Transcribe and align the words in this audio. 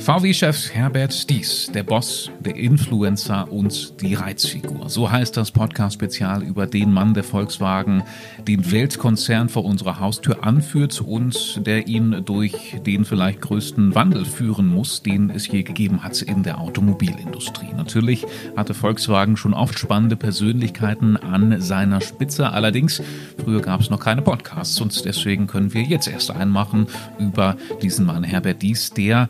VW-Chef 0.00 0.70
Herbert 0.72 1.28
Dies, 1.28 1.70
der 1.74 1.82
Boss, 1.82 2.30
der 2.40 2.56
Influencer 2.56 3.52
und 3.52 4.00
die 4.00 4.14
Reizfigur. 4.14 4.88
So 4.88 5.10
heißt 5.10 5.36
das 5.36 5.50
Podcast-Spezial 5.50 6.42
über 6.42 6.66
den 6.66 6.90
Mann, 6.90 7.12
der 7.12 7.22
Volkswagen, 7.22 8.02
den 8.48 8.72
Weltkonzern 8.72 9.50
vor 9.50 9.66
unserer 9.66 10.00
Haustür 10.00 10.42
anführt 10.42 11.02
und 11.02 11.66
der 11.66 11.86
ihn 11.86 12.22
durch 12.24 12.80
den 12.86 13.04
vielleicht 13.04 13.42
größten 13.42 13.94
Wandel 13.94 14.24
führen 14.24 14.68
muss, 14.68 15.02
den 15.02 15.28
es 15.28 15.46
je 15.46 15.62
gegeben 15.62 16.02
hat 16.02 16.22
in 16.22 16.44
der 16.44 16.60
Automobilindustrie. 16.60 17.74
Natürlich 17.76 18.24
hatte 18.56 18.72
Volkswagen 18.72 19.36
schon 19.36 19.52
oft 19.52 19.78
spannende 19.78 20.16
Persönlichkeiten 20.16 21.18
an 21.18 21.60
seiner 21.60 22.00
Spitze. 22.00 22.50
Allerdings, 22.50 23.02
früher 23.36 23.60
gab 23.60 23.82
es 23.82 23.90
noch 23.90 24.00
keine 24.00 24.22
Podcasts 24.22 24.80
und 24.80 25.04
deswegen 25.04 25.46
können 25.46 25.74
wir 25.74 25.82
jetzt 25.82 26.08
erst 26.08 26.30
einmachen 26.30 26.86
über 27.18 27.56
diesen 27.82 28.06
Mann 28.06 28.24
Herbert 28.24 28.62
Dies, 28.62 28.94
der 28.94 29.28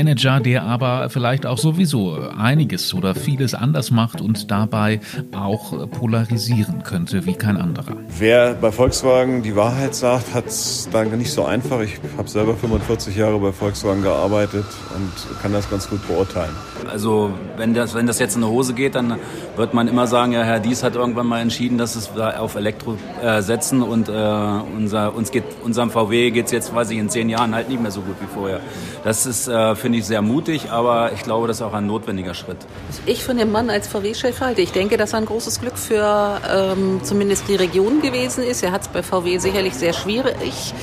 Manager, 0.00 0.40
der 0.40 0.62
aber 0.62 1.10
vielleicht 1.10 1.44
auch 1.44 1.58
sowieso 1.58 2.16
einiges 2.38 2.94
oder 2.94 3.14
vieles 3.14 3.52
anders 3.52 3.90
macht 3.90 4.22
und 4.22 4.50
dabei 4.50 5.00
auch 5.36 5.90
polarisieren 5.90 6.82
könnte 6.84 7.26
wie 7.26 7.34
kein 7.34 7.58
anderer. 7.58 7.96
Wer 8.18 8.54
bei 8.54 8.72
Volkswagen 8.72 9.42
die 9.42 9.54
Wahrheit 9.56 9.94
sagt, 9.94 10.32
hat 10.32 10.46
es 10.46 10.88
dann 10.90 11.10
nicht 11.18 11.30
so 11.30 11.44
einfach. 11.44 11.80
Ich 11.80 12.00
habe 12.16 12.28
selber 12.28 12.56
45 12.56 13.14
Jahre 13.14 13.38
bei 13.38 13.52
Volkswagen 13.52 14.02
gearbeitet 14.02 14.64
und 14.96 15.40
kann 15.42 15.52
das 15.52 15.68
ganz 15.68 15.86
gut 15.90 16.06
beurteilen. 16.08 16.54
Also 16.90 17.32
wenn 17.58 17.74
das, 17.74 17.94
wenn 17.94 18.06
das 18.06 18.18
jetzt 18.18 18.36
in 18.36 18.42
eine 18.42 18.50
Hose 18.50 18.72
geht, 18.72 18.94
dann 18.94 19.16
wird 19.56 19.74
man 19.74 19.86
immer 19.86 20.06
sagen, 20.06 20.32
ja, 20.32 20.42
Herr 20.42 20.60
Dies 20.60 20.82
hat 20.82 20.96
irgendwann 20.96 21.26
mal 21.26 21.40
entschieden, 21.40 21.76
dass 21.76 21.94
es 21.94 22.10
auf 22.16 22.54
Elektro 22.54 22.96
äh, 23.22 23.42
setzen 23.42 23.82
und 23.82 24.08
äh, 24.08 24.12
unser, 24.12 25.14
uns 25.14 25.30
geht, 25.30 25.44
unserem 25.62 25.90
VW 25.90 26.30
geht 26.30 26.46
es 26.46 26.52
jetzt, 26.52 26.74
weiß 26.74 26.90
ich, 26.90 26.98
in 26.98 27.10
zehn 27.10 27.28
Jahren 27.28 27.54
halt 27.54 27.68
nicht 27.68 27.82
mehr 27.82 27.90
so 27.90 28.00
gut 28.00 28.16
wie 28.20 28.26
vorher. 28.26 28.60
Das 29.04 29.26
ist, 29.26 29.46
äh, 29.46 29.74
finde 29.74 29.89
ich, 29.98 30.06
sehr 30.06 30.22
mutig, 30.22 30.70
aber 30.70 31.12
ich 31.12 31.22
glaube, 31.22 31.48
das 31.48 31.58
ist 31.58 31.62
auch 31.62 31.74
ein 31.74 31.86
notwendiger 31.86 32.34
Schritt. 32.34 32.58
Was 32.88 33.00
ich 33.06 33.24
von 33.24 33.36
dem 33.36 33.52
Mann 33.52 33.70
als 33.70 33.88
VW-Chef 33.88 34.40
halte, 34.40 34.60
ich 34.60 34.72
denke, 34.72 34.96
dass 34.96 35.12
er 35.12 35.18
ein 35.18 35.26
großes 35.26 35.60
Glück 35.60 35.76
für 35.76 36.40
ähm, 36.48 37.00
zumindest 37.02 37.48
die 37.48 37.56
Region 37.56 38.00
gewesen 38.00 38.44
ist. 38.44 38.62
Er 38.62 38.72
hat 38.72 38.82
es 38.82 38.88
bei 38.88 39.02
VW 39.02 39.38
sicherlich 39.38 39.74
sehr 39.74 39.92
schwierig. 39.92 40.74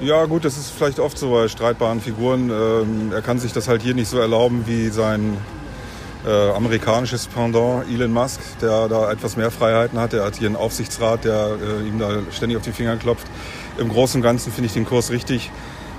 Ja 0.00 0.26
gut, 0.26 0.44
das 0.44 0.58
ist 0.58 0.70
vielleicht 0.70 1.00
oft 1.00 1.16
so 1.16 1.30
bei 1.30 1.48
streitbaren 1.48 2.00
Figuren. 2.00 2.50
Ähm, 2.50 3.12
er 3.12 3.22
kann 3.22 3.38
sich 3.38 3.52
das 3.52 3.68
halt 3.68 3.82
hier 3.82 3.94
nicht 3.94 4.08
so 4.08 4.18
erlauben 4.18 4.64
wie 4.66 4.88
sein 4.88 5.38
äh, 6.26 6.50
amerikanisches 6.50 7.26
Pendant 7.28 7.88
Elon 7.88 8.12
Musk, 8.12 8.40
der 8.60 8.88
da 8.88 9.10
etwas 9.10 9.36
mehr 9.36 9.50
Freiheiten 9.50 9.98
hat. 9.98 10.12
Er 10.12 10.24
hat 10.24 10.36
hier 10.36 10.48
einen 10.48 10.56
Aufsichtsrat, 10.56 11.24
der 11.24 11.56
äh, 11.60 11.88
ihm 11.88 11.98
da 11.98 12.18
ständig 12.32 12.58
auf 12.58 12.64
die 12.64 12.72
Finger 12.72 12.96
klopft. 12.96 13.26
Im 13.78 13.88
Großen 13.88 14.18
und 14.18 14.22
Ganzen 14.22 14.52
finde 14.52 14.66
ich 14.66 14.74
den 14.74 14.84
Kurs 14.84 15.10
richtig 15.10 15.50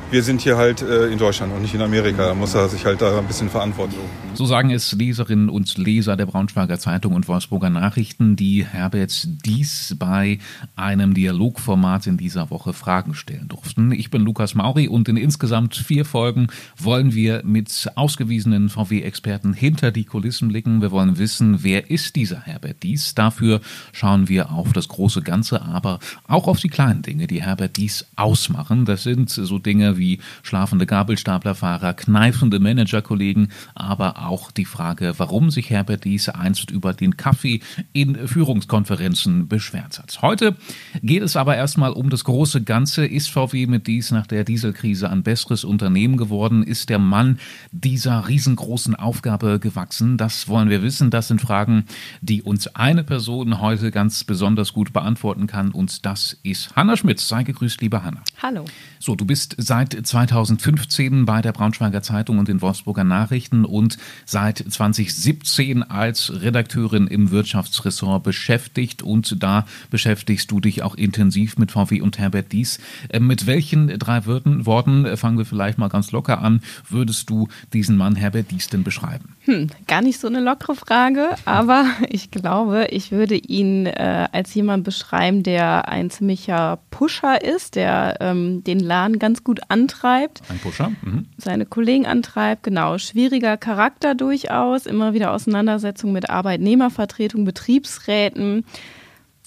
wir 0.10 0.24
sind 0.24 0.42
hier 0.42 0.58
halt 0.58 0.82
äh, 0.82 1.08
in 1.08 1.18
Deutschland 1.18 1.54
und 1.54 1.62
nicht 1.62 1.74
in 1.74 1.82
Amerika. 1.82 2.28
Da 2.28 2.34
muss 2.34 2.56
er 2.56 2.70
sich 2.70 2.86
halt 2.86 3.02
da 3.02 3.18
ein 3.20 3.28
bisschen 3.28 3.50
verantworten. 3.50 3.96
So 4.34 4.46
sagen 4.46 4.70
es 4.70 4.92
Leserinnen 4.94 5.50
und 5.50 5.78
Leser 5.78 6.16
der 6.16 6.28
Braunschweiger 6.28 6.80
Zeitung 6.80 7.14
und 7.14 7.28
Wolfsburger 7.28 7.70
Nachrichten, 7.70 8.36
die 8.36 8.66
Herbert 8.66 9.28
Dies 9.46 9.96
bei 10.00 10.40
einem 10.76 11.14
Dialogformat 11.14 12.08
in 12.08 12.18
dieser 12.18 12.50
Woche 12.50 12.74
Fragen 12.74 13.16
stellen 13.16 13.48
durften. 13.48 13.92
Ich 13.92 14.10
bin 14.10 14.22
Lukas 14.22 14.56
Mauri 14.56 14.88
und 14.88 15.10
in 15.10 15.18
insgesamt 15.18 15.76
vier 15.76 16.06
Folgen 16.06 16.48
wollen 16.78 17.14
wir 17.14 17.42
mit 17.44 17.90
ausgewiesenen 17.96 18.70
VW-Experten 18.70 19.54
hinter 19.54 19.92
die 19.92 20.06
Kulissen 20.06 20.50
blicken. 20.50 20.82
Wir 20.82 20.92
wollen 20.92 21.18
wissen, 21.18 21.64
wer 21.64 21.90
ist 21.90 22.16
dieser 22.16 22.42
Herbert 22.42 22.84
Dies? 22.84 23.16
Dafür 23.16 23.60
schauen 23.92 24.30
wir 24.30 24.52
auf 24.52 24.72
das 24.72 24.88
große 24.88 25.22
Ganze, 25.22 25.64
aber 25.64 26.00
auch 26.28 26.48
auf 26.48 26.60
die 26.60 26.70
kleinen 26.70 27.02
Dinge, 27.02 27.28
die 27.28 27.42
Herbert 27.42 27.76
Dies 27.76 28.06
ausmachen. 28.16 28.86
Das 28.86 29.04
sind 29.04 29.30
so 29.30 29.60
Dinge 29.60 29.97
wie 29.98 30.20
schlafende 30.44 30.86
Gabelstaplerfahrer, 30.86 31.94
kneifende 31.94 32.60
Managerkollegen, 32.60 33.50
aber 33.76 34.26
auch 34.26 34.52
die 34.52 34.66
Frage, 34.66 35.14
warum 35.18 35.52
sich 35.52 35.70
Herbert 35.70 36.06
Dies 36.06 36.30
einst 36.30 36.72
über 36.72 36.94
den 36.94 37.18
Kaffee 37.18 37.62
in 37.94 38.28
Führungskonferenzen 38.28 39.48
beschwert 39.48 40.00
hat. 40.00 40.22
Heute 40.22 40.56
geht 41.02 41.24
es 41.24 41.36
aber 41.36 41.56
erstmal 41.56 41.92
um 41.92 42.10
das 42.10 42.24
große 42.24 42.64
Ganze. 42.64 43.06
Ist 43.06 43.30
VW 43.30 43.68
mit 43.68 43.88
Dies 43.88 44.12
nach 44.12 44.28
der 44.28 44.44
Dieselkrise 44.44 45.10
ein 45.10 45.24
besseres 45.24 45.64
Unternehmen 45.64 46.18
geworden? 46.18 46.64
Ist 46.64 46.90
der 46.90 47.00
Mann 47.00 47.40
dieser 47.72 48.28
riesengroßen 48.28 48.96
Aufgabe 48.96 49.60
gewachsen? 49.60 50.18
Das 50.18 50.48
wollen 50.48 50.70
wir 50.70 50.82
wissen. 50.82 51.10
Das 51.10 51.28
sind 51.28 51.42
Fragen, 51.42 51.86
die 52.22 52.42
uns 52.42 52.68
eine 52.76 53.04
Person 53.04 53.62
heute 53.62 53.92
ganz 53.92 54.24
besonders 54.24 54.74
gut 54.74 54.94
beantworten 54.94 55.48
kann 55.48 55.72
und 55.72 56.06
das 56.06 56.38
ist 56.44 56.76
Hanna 56.76 56.98
Schmitz. 56.98 57.28
Sei 57.28 57.44
gegrüßt, 57.44 57.82
liebe 57.82 58.04
Hanna. 58.04 58.22
Hallo. 58.42 58.66
So, 59.00 59.16
du 59.16 59.26
bist 59.26 59.56
seit 59.58 59.87
seit 59.94 60.06
2015 60.06 61.26
bei 61.26 61.42
der 61.42 61.54
Braunschweiger 61.54 62.02
Zeitung 62.02 62.40
und 62.40 62.48
den 62.48 62.62
Wolfsburger 62.62 63.04
Nachrichten 63.04 63.64
und 63.64 63.98
seit 64.26 64.58
2017 64.58 65.84
als 65.84 66.42
Redakteurin 66.42 67.08
im 67.08 67.32
Wirtschaftsressort 67.32 68.24
beschäftigt 68.24 69.02
und 69.02 69.42
da 69.42 69.66
beschäftigst 69.90 70.52
du 70.52 70.60
dich 70.60 70.84
auch 70.84 70.96
intensiv 70.96 71.58
mit 71.58 71.72
VW 71.72 72.02
und 72.02 72.18
Herbert 72.18 72.52
Dies. 72.52 72.80
Äh, 73.10 73.20
mit 73.20 73.48
welchen 73.48 73.88
drei 74.00 74.26
Worten, 74.26 75.06
äh, 75.06 75.16
fangen 75.16 75.38
wir 75.38 75.46
vielleicht 75.46 75.78
mal 75.78 75.90
ganz 75.90 76.12
locker 76.12 76.42
an, 76.42 76.62
würdest 76.90 77.30
du 77.30 77.48
diesen 77.74 77.96
Mann 77.98 78.16
Herbert 78.16 78.52
Dies 78.52 78.70
denn 78.70 78.84
beschreiben? 78.84 79.36
Hm, 79.46 79.68
gar 79.88 80.02
nicht 80.02 80.20
so 80.20 80.28
eine 80.28 80.42
lockere 80.42 80.76
Frage, 80.76 81.30
aber 81.46 81.86
ich 82.10 82.32
glaube, 82.32 82.88
ich 82.90 83.12
würde 83.12 83.36
ihn 83.36 83.86
äh, 83.86 84.28
als 84.32 84.54
jemand 84.54 84.84
beschreiben, 84.84 85.44
der 85.44 85.88
ein 85.88 86.10
ziemlicher 86.10 86.80
Pusher 86.92 87.42
ist, 87.42 87.76
der 87.76 88.18
ähm, 88.20 88.64
den 88.64 88.80
Laden 88.80 89.20
ganz 89.20 89.44
gut 89.44 89.62
antreibt. 89.78 90.42
Ein 90.50 90.60
Pusher? 90.60 90.92
Mhm. 91.02 91.26
Seine 91.38 91.66
Kollegen 91.66 92.06
antreibt, 92.06 92.64
genau. 92.64 92.98
Schwieriger 92.98 93.58
Charakter 93.58 94.16
durchaus, 94.16 94.86
immer 94.86 95.14
wieder 95.14 95.32
Auseinandersetzung 95.32 96.12
mit 96.12 96.30
Arbeitnehmervertretung, 96.30 97.46
Betriebsräten, 97.46 98.66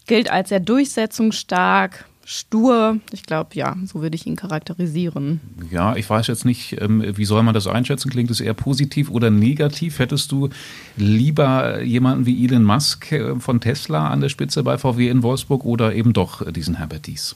gilt 0.06 0.30
als 0.30 0.50
sehr 0.50 0.60
durchsetzungsstark, 0.60 2.04
stur. 2.24 3.00
Ich 3.12 3.24
glaube, 3.24 3.50
ja, 3.54 3.76
so 3.84 4.02
würde 4.02 4.14
ich 4.14 4.26
ihn 4.26 4.36
charakterisieren. 4.36 5.40
Ja, 5.70 5.96
ich 5.96 6.08
weiß 6.08 6.28
jetzt 6.28 6.44
nicht, 6.44 6.80
ähm, 6.80 7.04
wie 7.16 7.24
soll 7.24 7.42
man 7.42 7.54
das 7.54 7.66
einschätzen? 7.66 8.10
Klingt 8.10 8.30
es 8.30 8.40
eher 8.40 8.54
positiv 8.54 9.10
oder 9.10 9.30
negativ? 9.30 9.98
Hättest 9.98 10.30
du 10.30 10.48
lieber 10.96 11.82
jemanden 11.82 12.26
wie 12.26 12.44
Elon 12.44 12.64
Musk 12.64 13.10
äh, 13.10 13.34
von 13.40 13.60
Tesla 13.60 14.08
an 14.08 14.20
der 14.20 14.28
Spitze 14.28 14.62
bei 14.62 14.78
VW 14.78 15.08
in 15.08 15.24
Wolfsburg 15.24 15.64
oder 15.64 15.92
eben 15.94 16.12
doch 16.12 16.48
diesen 16.52 16.76
Herbert 16.76 17.06
Dies? 17.08 17.34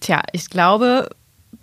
Tja, 0.00 0.22
ich 0.32 0.48
glaube, 0.48 1.10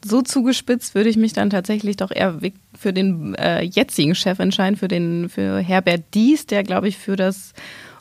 so 0.03 0.21
zugespitzt 0.21 0.95
würde 0.95 1.09
ich 1.09 1.17
mich 1.17 1.33
dann 1.33 1.49
tatsächlich 1.49 1.97
doch 1.97 2.11
eher 2.11 2.37
für 2.77 2.93
den 2.93 3.35
äh, 3.35 3.61
jetzigen 3.61 4.15
Chef 4.15 4.39
entscheiden, 4.39 4.77
für 4.77 4.87
den 4.87 5.29
für 5.29 5.59
Herbert 5.59 6.03
Dies, 6.13 6.45
der 6.45 6.63
glaube 6.63 6.87
ich 6.87 6.97
für 6.97 7.15
das 7.15 7.53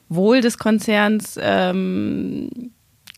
Wohl 0.09 0.41
des 0.41 0.59
Konzerns 0.59 1.39
ähm, 1.41 2.51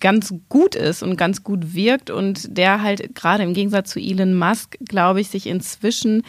ganz 0.01 0.33
gut 0.49 0.75
ist 0.75 1.03
und 1.03 1.17
ganz 1.17 1.43
gut 1.43 1.75
wirkt 1.75 2.11
und 2.11 2.57
der 2.57 2.83
halt 2.83 3.15
gerade 3.15 3.43
im 3.43 3.55
Gegensatz 3.55 3.91
zu 3.91 4.01
Elon 4.01 4.35
Musk, 4.35 4.79
glaube 4.81 5.21
ich, 5.21 5.29
sich 5.29 5.47
inzwischen 5.47 6.23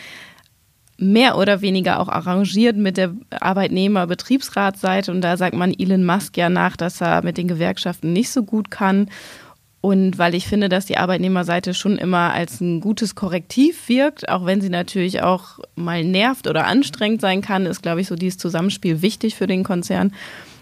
mehr 0.98 1.38
oder 1.38 1.62
weniger 1.62 2.00
auch 2.00 2.10
arrangiert 2.10 2.76
mit 2.76 2.98
der 2.98 3.16
Arbeitnehmer-Betriebsratsseite. 3.40 5.12
Und 5.12 5.22
da 5.22 5.38
sagt 5.38 5.56
man 5.56 5.74
Elon 5.74 6.06
Musk 6.06 6.36
ja 6.36 6.50
nach, 6.50 6.76
dass 6.76 7.00
er 7.00 7.24
mit 7.24 7.38
den 7.38 7.48
Gewerkschaften 7.48 8.12
nicht 8.12 8.30
so 8.32 8.44
gut 8.44 8.70
kann. 8.70 9.10
Und 9.82 10.18
weil 10.18 10.36
ich 10.36 10.48
finde, 10.48 10.68
dass 10.68 10.86
die 10.86 10.98
Arbeitnehmerseite 10.98 11.74
schon 11.74 11.98
immer 11.98 12.34
als 12.34 12.60
ein 12.60 12.82
gutes 12.82 13.16
Korrektiv 13.16 13.88
wirkt, 13.88 14.28
auch 14.28 14.46
wenn 14.46 14.60
sie 14.60 14.70
natürlich 14.70 15.22
auch 15.22 15.60
mal 15.76 16.04
nervt 16.04 16.48
oder 16.48 16.68
anstrengend 16.68 17.22
sein 17.22 17.42
kann, 17.42 17.66
ist, 17.66 17.82
glaube 17.82 18.02
ich, 18.02 18.08
so 18.08 18.16
dieses 18.16 18.38
Zusammenspiel 18.38 19.02
wichtig 19.02 19.36
für 19.36 19.48
den 19.48 19.64
Konzern. 19.64 20.14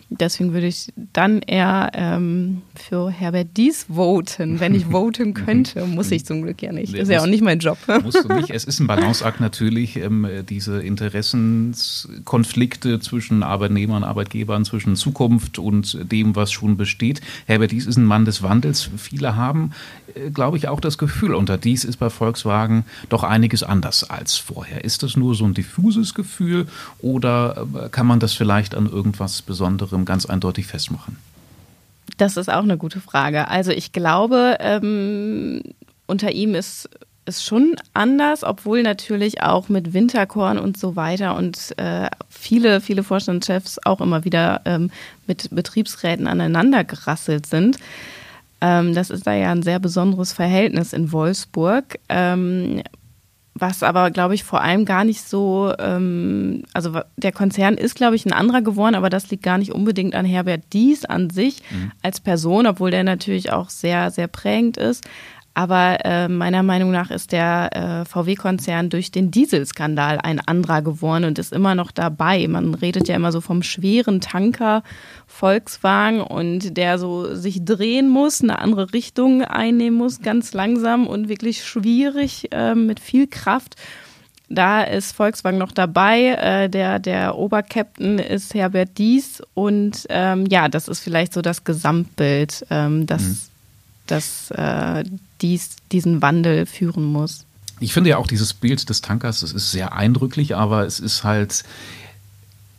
Deswegen 0.10 0.54
würde 0.54 0.68
ich 0.68 0.94
dann 1.12 1.42
eher 1.42 1.92
ähm, 1.94 2.62
für 2.76 3.10
Herbert 3.10 3.58
Dies 3.58 3.88
voten. 3.94 4.62
Wenn 4.62 4.74
ich 4.74 4.86
voten 4.92 5.34
könnte, 5.34 5.86
muss 5.86 6.10
ich 6.12 6.26
zum 6.26 6.44
Glück 6.44 6.62
ja 6.62 6.72
nicht. 6.72 6.94
Das 6.94 7.02
ist 7.02 7.10
ja 7.10 7.20
auch 7.22 7.28
nicht 7.28 7.44
mein 7.44 7.60
Job. 7.60 7.78
Musst 8.04 8.24
du 8.24 8.34
nicht. 8.34 8.50
Es 8.58 8.64
ist 8.64 8.80
ein 8.80 8.88
Balanceakt 8.88 9.42
natürlich, 9.42 9.98
ähm, 9.98 10.28
diese 10.50 10.82
Interessenskonflikte 10.82 13.00
zwischen 13.00 13.44
Arbeitnehmern, 13.44 14.04
Arbeitgebern, 14.04 14.66
zwischen 14.66 14.96
Zukunft 14.96 15.60
und 15.60 16.12
dem, 16.12 16.36
was 16.36 16.52
schon 16.52 16.76
besteht. 16.78 17.22
Herbert 17.46 17.70
Dies 17.72 17.86
ist 17.86 17.98
ein 17.98 18.06
Mann 18.06 18.26
des 18.26 18.42
Wandels. 18.42 18.90
Viele 18.98 19.36
haben, 19.36 19.74
äh, 20.16 20.32
glaube 20.32 20.58
ich, 20.58 20.70
auch 20.70 20.80
das 20.80 20.98
Gefühl, 20.98 21.36
unter 21.36 21.58
dies 21.58 21.84
ist 21.84 21.98
bei 21.98 22.10
Volkswagen 22.10 22.86
doch 23.10 23.24
einiges 23.24 23.64
anders 23.64 24.10
als 24.10 24.38
vorher. 24.38 24.86
Ist 24.86 25.04
das 25.04 25.18
nur 25.18 25.36
so 25.36 25.44
ein 25.46 25.54
diffuses 25.54 26.14
Gefühl 26.14 26.68
oder 27.00 27.68
äh, 27.76 27.90
kann 27.90 28.08
man 28.08 28.20
das 28.20 28.34
vielleicht 28.34 28.74
an 28.74 28.88
irgendwas 28.88 29.42
Besonderem 29.42 29.97
anderem 29.98 30.06
ganz 30.06 30.26
eindeutig 30.26 30.68
festmachen? 30.68 31.18
Das 32.18 32.38
ist 32.38 32.50
auch 32.50 32.64
eine 32.64 32.78
gute 32.78 33.00
Frage. 33.02 33.48
Also 33.48 33.72
ich 33.72 33.92
glaube, 33.92 34.58
ähm, 34.60 35.62
unter 36.06 36.32
ihm 36.32 36.56
ist 36.56 36.90
es 37.26 37.44
schon 37.44 37.76
anders, 37.94 38.44
obwohl 38.44 38.84
natürlich 38.84 39.44
auch 39.44 39.68
mit 39.68 39.94
Winterkorn 39.94 40.58
und 40.58 40.78
so 40.78 40.96
weiter 40.96 41.36
und 41.36 41.78
äh, 41.78 42.08
viele, 42.30 42.80
viele 42.80 43.04
Vorstandschefs 43.04 43.80
auch 43.84 44.00
immer 44.00 44.24
wieder 44.24 44.62
ähm, 44.64 44.90
mit 45.28 45.50
Betriebsräten 45.52 46.28
aneinander 46.28 46.86
gerasselt 46.86 47.46
sind. 47.46 47.78
Ähm, 48.62 48.96
das 48.96 49.10
ist 49.10 49.28
da 49.28 49.34
ja 49.34 49.52
ein 49.52 49.62
sehr 49.62 49.80
besonderes 49.80 50.32
Verhältnis 50.32 50.94
in 50.94 51.12
Wolfsburg. 51.12 52.00
Ähm, 52.08 52.82
was 53.60 53.84
aber, 53.84 54.12
glaube 54.12 54.36
ich, 54.36 54.44
vor 54.44 54.62
allem 54.62 54.86
gar 54.86 55.04
nicht 55.04 55.28
so, 55.28 55.74
ähm, 55.80 56.64
also 56.74 57.00
der 57.16 57.32
Konzern 57.32 57.76
ist, 57.76 57.96
glaube 57.96 58.16
ich, 58.16 58.26
ein 58.26 58.34
anderer 58.34 58.62
geworden, 58.62 58.96
aber 58.96 59.10
das 59.10 59.30
liegt 59.30 59.44
gar 59.44 59.58
nicht 59.58 59.72
unbedingt 59.72 60.16
an 60.16 60.26
Herbert 60.26 60.64
Dies 60.74 61.06
an 61.06 61.30
sich 61.30 61.62
mhm. 61.70 61.92
als 62.02 62.20
Person, 62.20 62.68
obwohl 62.68 62.92
der 62.92 63.04
natürlich 63.04 63.52
auch 63.52 63.70
sehr, 63.70 64.12
sehr 64.12 64.28
prägend 64.28 64.78
ist. 64.78 65.04
Aber 65.58 66.06
äh, 66.06 66.28
meiner 66.28 66.62
Meinung 66.62 66.92
nach 66.92 67.10
ist 67.10 67.32
der 67.32 67.70
äh, 67.74 68.06
VW-Konzern 68.06 68.92
durch 68.92 69.10
den 69.10 69.32
Dieselskandal 69.32 70.20
ein 70.22 70.40
anderer 70.40 70.84
geworden 70.84 71.24
und 71.24 71.40
ist 71.40 71.52
immer 71.52 71.74
noch 71.74 71.90
dabei. 71.90 72.48
Man 72.48 72.76
redet 72.76 73.08
ja 73.08 73.16
immer 73.16 73.32
so 73.32 73.42
vom 73.42 73.64
schweren 73.64 74.22
Tanker 74.22 74.84
Volkswagen 75.26 76.22
und 76.22 76.78
der 76.78 77.00
so 77.00 77.34
sich 77.34 77.66
drehen 77.66 78.08
muss, 78.08 78.44
eine 78.44 78.60
andere 78.60 78.94
Richtung 78.94 79.44
einnehmen 79.44 79.98
muss, 79.98 80.22
ganz 80.22 80.54
langsam 80.54 81.08
und 81.08 81.28
wirklich 81.28 81.66
schwierig 81.66 82.50
äh, 82.52 82.76
mit 82.76 83.00
viel 83.00 83.26
Kraft. 83.26 83.78
Da 84.50 84.84
ist 84.84 85.12
Volkswagen 85.14 85.58
noch 85.58 85.72
dabei. 85.72 86.36
Äh, 86.40 86.70
der, 86.70 87.00
der 87.00 87.36
Obercaptain 87.36 88.20
ist 88.20 88.54
Herbert 88.54 89.00
Dies. 89.00 89.42
Und 89.56 90.06
ähm, 90.10 90.46
ja, 90.52 90.70
das 90.70 90.88
ist 90.88 91.00
vielleicht 91.00 91.34
so 91.34 91.42
das 91.42 91.64
Gesamtbild, 91.64 92.64
ähm, 92.70 93.08
das, 93.08 93.24
mhm. 93.24 93.38
Das 94.08 94.52
äh, 94.52 95.04
dies, 95.42 95.76
diesen 95.92 96.22
Wandel 96.22 96.66
führen 96.66 97.04
muss. 97.06 97.46
Ich 97.80 97.94
finde 97.94 98.10
ja 98.10 98.18
auch 98.18 98.28
dieses 98.28 98.54
Bild 98.54 98.90
des 98.90 99.02
Tankers, 99.02 99.42
das 99.42 99.52
ist 99.52 99.72
sehr 99.72 99.94
eindrücklich, 99.94 100.56
aber 100.56 100.86
es 100.86 101.00
ist 101.00 101.24
halt, 101.24 101.64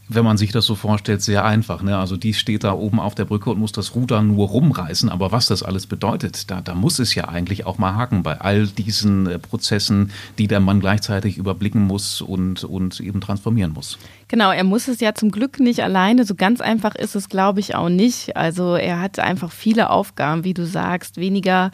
wenn 0.08 0.24
man 0.24 0.38
sich 0.38 0.52
das 0.52 0.64
so 0.64 0.74
vorstellt, 0.74 1.22
sehr 1.22 1.44
einfach. 1.44 1.82
Ne? 1.82 1.96
Also 1.96 2.16
die 2.16 2.32
steht 2.34 2.64
da 2.64 2.72
oben 2.72 2.98
auf 2.98 3.14
der 3.14 3.26
Brücke 3.26 3.50
und 3.50 3.58
muss 3.58 3.72
das 3.72 3.94
Ruder 3.94 4.22
nur 4.22 4.48
rumreißen. 4.48 5.08
Aber 5.10 5.32
was 5.32 5.46
das 5.46 5.62
alles 5.62 5.86
bedeutet, 5.86 6.50
da, 6.50 6.60
da 6.60 6.74
muss 6.74 6.98
es 6.98 7.14
ja 7.14 7.28
eigentlich 7.28 7.66
auch 7.66 7.78
mal 7.78 7.94
haken 7.94 8.22
bei 8.22 8.40
all 8.40 8.66
diesen 8.66 9.26
äh, 9.26 9.38
Prozessen, 9.38 10.10
die 10.38 10.48
der 10.48 10.60
Mann 10.60 10.80
gleichzeitig 10.80 11.36
überblicken 11.36 11.82
muss 11.86 12.22
und, 12.22 12.64
und 12.64 13.00
eben 13.00 13.20
transformieren 13.20 13.72
muss. 13.72 13.98
Genau, 14.28 14.50
er 14.50 14.64
muss 14.64 14.88
es 14.88 15.00
ja 15.00 15.14
zum 15.14 15.30
Glück 15.30 15.60
nicht 15.60 15.82
alleine. 15.82 16.24
So 16.24 16.34
ganz 16.34 16.60
einfach 16.60 16.94
ist 16.94 17.14
es, 17.14 17.28
glaube 17.28 17.60
ich, 17.60 17.74
auch 17.74 17.88
nicht. 17.88 18.36
Also 18.36 18.76
er 18.76 19.00
hat 19.00 19.18
einfach 19.18 19.52
viele 19.52 19.90
Aufgaben, 19.90 20.44
wie 20.44 20.54
du 20.54 20.66
sagst, 20.66 21.18
weniger 21.18 21.70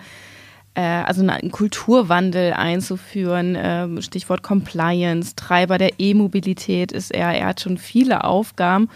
also 0.81 1.27
einen 1.27 1.51
Kulturwandel 1.51 2.53
einzuführen, 2.53 3.57
ähm, 3.57 4.03
Stichwort 4.03 4.43
Compliance, 4.43 5.37
Treiber 5.37 5.79
der 5.79 6.01
E-Mobilität 6.01 6.91
ist 6.91 7.13
er. 7.13 7.31
Er 7.33 7.47
hat 7.47 7.61
schon 7.61 7.79
viele 7.79 8.25
Aufgaben, 8.25 8.89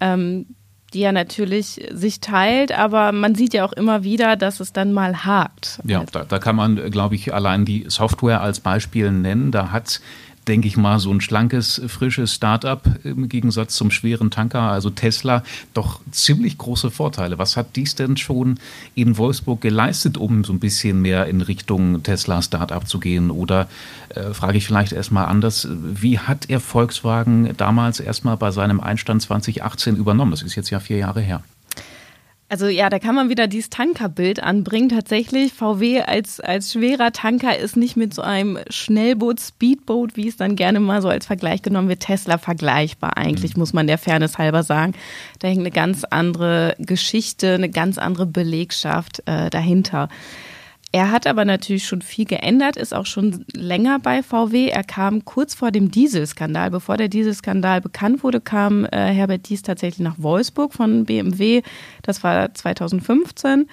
ähm, 0.00 0.46
die 0.94 1.02
er 1.02 1.12
natürlich 1.12 1.88
sich 1.92 2.20
teilt, 2.20 2.72
aber 2.72 3.12
man 3.12 3.34
sieht 3.34 3.54
ja 3.54 3.64
auch 3.64 3.72
immer 3.72 4.02
wieder, 4.02 4.36
dass 4.36 4.60
es 4.60 4.72
dann 4.72 4.92
mal 4.92 5.24
hakt. 5.24 5.80
Ja, 5.84 6.04
da, 6.10 6.24
da 6.24 6.38
kann 6.38 6.56
man, 6.56 6.90
glaube 6.90 7.14
ich, 7.14 7.32
allein 7.32 7.64
die 7.64 7.86
Software 7.88 8.40
als 8.40 8.60
Beispiel 8.60 9.12
nennen. 9.12 9.52
Da 9.52 9.70
hat 9.70 10.00
denke 10.50 10.66
ich 10.66 10.76
mal, 10.76 10.98
so 10.98 11.12
ein 11.12 11.20
schlankes, 11.20 11.80
frisches 11.86 12.34
Start-up 12.34 12.82
im 13.04 13.28
Gegensatz 13.28 13.76
zum 13.76 13.92
schweren 13.92 14.32
Tanker, 14.32 14.62
also 14.62 14.90
Tesla, 14.90 15.44
doch 15.74 16.00
ziemlich 16.10 16.58
große 16.58 16.90
Vorteile. 16.90 17.38
Was 17.38 17.56
hat 17.56 17.76
dies 17.76 17.94
denn 17.94 18.16
schon 18.16 18.58
in 18.96 19.16
Wolfsburg 19.16 19.60
geleistet, 19.60 20.18
um 20.18 20.42
so 20.42 20.52
ein 20.52 20.58
bisschen 20.58 21.00
mehr 21.02 21.26
in 21.26 21.40
Richtung 21.40 22.02
Tesla 22.02 22.42
Start-up 22.42 22.88
zu 22.88 22.98
gehen? 22.98 23.30
Oder 23.30 23.68
äh, 24.08 24.34
frage 24.34 24.58
ich 24.58 24.66
vielleicht 24.66 24.90
erstmal 24.90 25.26
anders, 25.26 25.68
wie 25.70 26.18
hat 26.18 26.50
er 26.50 26.58
Volkswagen 26.58 27.56
damals 27.56 28.00
erstmal 28.00 28.36
bei 28.36 28.50
seinem 28.50 28.80
Einstand 28.80 29.22
2018 29.22 29.94
übernommen? 29.94 30.32
Das 30.32 30.42
ist 30.42 30.56
jetzt 30.56 30.70
ja 30.70 30.80
vier 30.80 30.96
Jahre 30.96 31.20
her. 31.20 31.44
Also 32.50 32.66
ja, 32.66 32.90
da 32.90 32.98
kann 32.98 33.14
man 33.14 33.28
wieder 33.28 33.46
dieses 33.46 33.70
Tankerbild 33.70 34.42
anbringen. 34.42 34.88
Tatsächlich, 34.88 35.52
VW 35.52 36.00
als, 36.00 36.40
als 36.40 36.72
schwerer 36.72 37.12
Tanker 37.12 37.56
ist 37.56 37.76
nicht 37.76 37.96
mit 37.96 38.12
so 38.12 38.22
einem 38.22 38.58
Schnellboot, 38.68 39.38
Speedboat, 39.40 40.16
wie 40.16 40.26
es 40.26 40.36
dann 40.36 40.56
gerne 40.56 40.80
mal 40.80 41.00
so 41.00 41.08
als 41.08 41.26
Vergleich 41.26 41.62
genommen 41.62 41.88
wird, 41.88 42.00
Tesla 42.00 42.38
vergleichbar 42.38 43.16
eigentlich, 43.16 43.54
mhm. 43.54 43.60
muss 43.60 43.72
man 43.72 43.86
der 43.86 43.98
Fairness 43.98 44.36
halber 44.36 44.64
sagen. 44.64 44.94
Da 45.38 45.46
hängt 45.46 45.60
eine 45.60 45.70
ganz 45.70 46.02
andere 46.02 46.74
Geschichte, 46.80 47.54
eine 47.54 47.70
ganz 47.70 47.98
andere 47.98 48.26
Belegschaft 48.26 49.22
äh, 49.26 49.48
dahinter. 49.48 50.08
Er 50.92 51.12
hat 51.12 51.28
aber 51.28 51.44
natürlich 51.44 51.86
schon 51.86 52.02
viel 52.02 52.24
geändert, 52.24 52.76
ist 52.76 52.92
auch 52.92 53.06
schon 53.06 53.44
länger 53.52 54.00
bei 54.00 54.24
VW. 54.24 54.68
Er 54.68 54.82
kam 54.82 55.24
kurz 55.24 55.54
vor 55.54 55.70
dem 55.70 55.92
Dieselskandal. 55.92 56.70
Bevor 56.72 56.96
der 56.96 57.08
Dieselskandal 57.08 57.80
bekannt 57.80 58.24
wurde, 58.24 58.40
kam 58.40 58.84
äh, 58.86 59.12
Herbert 59.12 59.48
Dies 59.48 59.62
tatsächlich 59.62 60.00
nach 60.00 60.16
Wolfsburg 60.18 60.74
von 60.74 61.04
BMW. 61.04 61.62
Das 62.02 62.24
war 62.24 62.52
2015. 62.52 63.68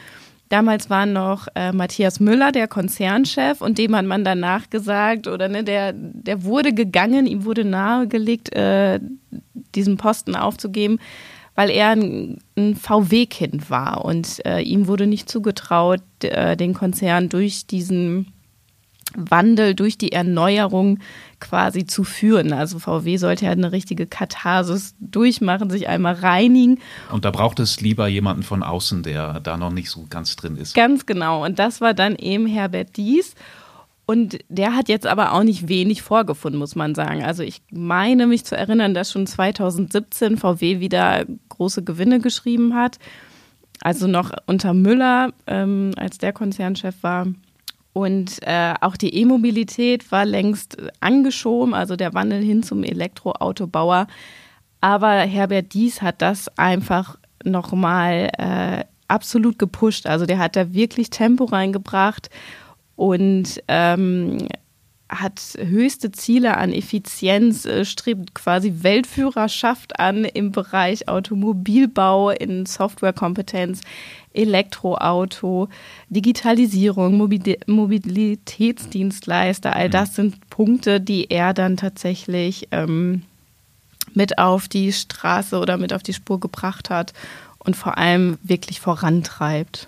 Damals 0.49 0.89
war 0.89 1.05
noch 1.05 1.47
äh, 1.55 1.73
Matthias 1.73 2.19
Müller, 2.19 2.51
der 2.51 2.67
Konzernchef, 2.67 3.61
und 3.61 3.77
dem 3.77 3.95
hat 3.95 4.05
man 4.05 4.23
danach 4.23 4.69
gesagt, 4.69 5.27
oder 5.27 5.49
ne, 5.49 5.63
der, 5.63 5.93
der 5.93 6.43
wurde 6.43 6.71
gegangen, 6.71 7.25
ihm 7.25 7.43
wurde 7.43 7.65
nahegelegt, 7.65 8.53
äh, 8.55 8.99
diesen 9.75 9.97
Posten 9.97 10.35
aufzugeben, 10.35 10.99
weil 11.57 11.71
er 11.71 11.89
ein, 11.89 12.37
ein 12.55 12.75
VW-Kind 12.75 13.71
war 13.71 14.05
und 14.05 14.45
äh, 14.45 14.61
ihm 14.61 14.85
wurde 14.85 15.07
nicht 15.07 15.27
zugetraut, 15.27 16.03
äh, 16.21 16.55
den 16.55 16.75
Konzern 16.75 17.29
durch 17.29 17.65
diesen 17.65 18.31
Wandel, 19.15 19.73
durch 19.73 19.97
die 19.97 20.11
Erneuerung 20.11 20.99
quasi 21.39 21.87
zu 21.87 22.03
führen. 22.03 22.53
Also 22.53 22.77
VW 22.77 23.17
sollte 23.17 23.45
ja 23.45 23.51
eine 23.51 23.71
richtige 23.71 24.05
Katharsis 24.05 24.93
durchmachen, 24.99 25.71
sich 25.71 25.87
einmal 25.87 26.13
reinigen. 26.13 26.79
Und 27.11 27.25
da 27.25 27.31
braucht 27.31 27.59
es 27.59 27.81
lieber 27.81 28.07
jemanden 28.07 28.43
von 28.43 28.61
außen, 28.61 29.01
der 29.01 29.39
da 29.39 29.57
noch 29.57 29.71
nicht 29.71 29.89
so 29.89 30.05
ganz 30.07 30.35
drin 30.35 30.57
ist. 30.57 30.75
Ganz 30.75 31.07
genau. 31.07 31.43
Und 31.43 31.57
das 31.57 31.81
war 31.81 31.95
dann 31.95 32.15
eben 32.17 32.45
Herbert 32.45 32.97
Dies. 32.97 33.33
Und 34.09 34.39
der 34.47 34.73
hat 34.73 34.87
jetzt 34.87 35.05
aber 35.05 35.33
auch 35.33 35.43
nicht 35.43 35.67
wenig 35.67 36.01
vorgefunden, 36.01 36.57
muss 36.57 36.75
man 36.77 36.95
sagen. 36.95 37.25
Also 37.25 37.43
ich 37.43 37.61
meine 37.71 38.25
mich 38.25 38.45
zu 38.45 38.55
erinnern, 38.55 38.93
dass 38.93 39.11
schon 39.11 39.27
2017 39.27 40.37
VW 40.37 40.79
wieder 40.79 41.25
große 41.49 41.83
Gewinne 41.83 42.19
geschrieben 42.19 42.73
hat. 42.73 42.99
Also 43.81 44.07
noch 44.07 44.31
unter 44.45 44.73
Müller, 44.73 45.33
ähm, 45.45 45.91
als 45.97 46.19
der 46.19 46.31
Konzernchef 46.31 46.95
war. 47.01 47.27
Und 47.91 48.39
äh, 48.43 48.75
auch 48.79 48.95
die 48.95 49.13
E-Mobilität 49.13 50.09
war 50.09 50.23
längst 50.23 50.77
angeschoben, 51.01 51.73
also 51.73 51.97
der 51.97 52.13
Wandel 52.13 52.41
hin 52.41 52.63
zum 52.63 52.83
Elektroautobauer. 52.83 54.07
Aber 54.79 55.09
Herbert 55.09 55.73
Dies 55.73 56.01
hat 56.01 56.21
das 56.21 56.47
einfach 56.57 57.17
nochmal 57.43 58.29
äh, 58.37 58.85
absolut 59.09 59.59
gepusht. 59.59 60.07
Also 60.07 60.25
der 60.25 60.39
hat 60.39 60.55
da 60.55 60.73
wirklich 60.73 61.09
Tempo 61.09 61.43
reingebracht 61.43 62.29
und 62.97 63.63
ähm, 63.69 64.49
hat 65.07 65.39
höchste 65.57 66.11
Ziele 66.11 66.57
an 66.57 66.73
Effizienz, 66.73 67.65
äh, 67.65 67.85
strebt 67.85 68.35
quasi 68.35 68.73
Weltführerschaft 68.81 70.01
an 70.01 70.25
im 70.25 70.51
Bereich 70.51 71.07
Automobilbau, 71.07 72.31
in 72.31 72.65
Softwarekompetenz, 72.65 73.79
Elektroauto, 74.33 75.69
Digitalisierung, 76.09 77.15
Mobil 77.15 77.57
Mobilitätsdienstleister. 77.67 79.73
All 79.73 79.89
das 79.89 80.15
sind 80.15 80.49
Punkte, 80.49 80.99
die 80.99 81.31
er 81.31 81.53
dann 81.53 81.77
tatsächlich 81.77 82.67
ähm, 82.71 83.21
mit 84.13 84.37
auf 84.37 84.67
die 84.67 84.91
Straße 84.91 85.57
oder 85.57 85.77
mit 85.77 85.93
auf 85.93 86.03
die 86.03 86.13
Spur 86.13 86.41
gebracht 86.41 86.89
hat 86.89 87.13
und 87.59 87.77
vor 87.77 87.97
allem 87.97 88.37
wirklich 88.43 88.81
vorantreibt. 88.81 89.87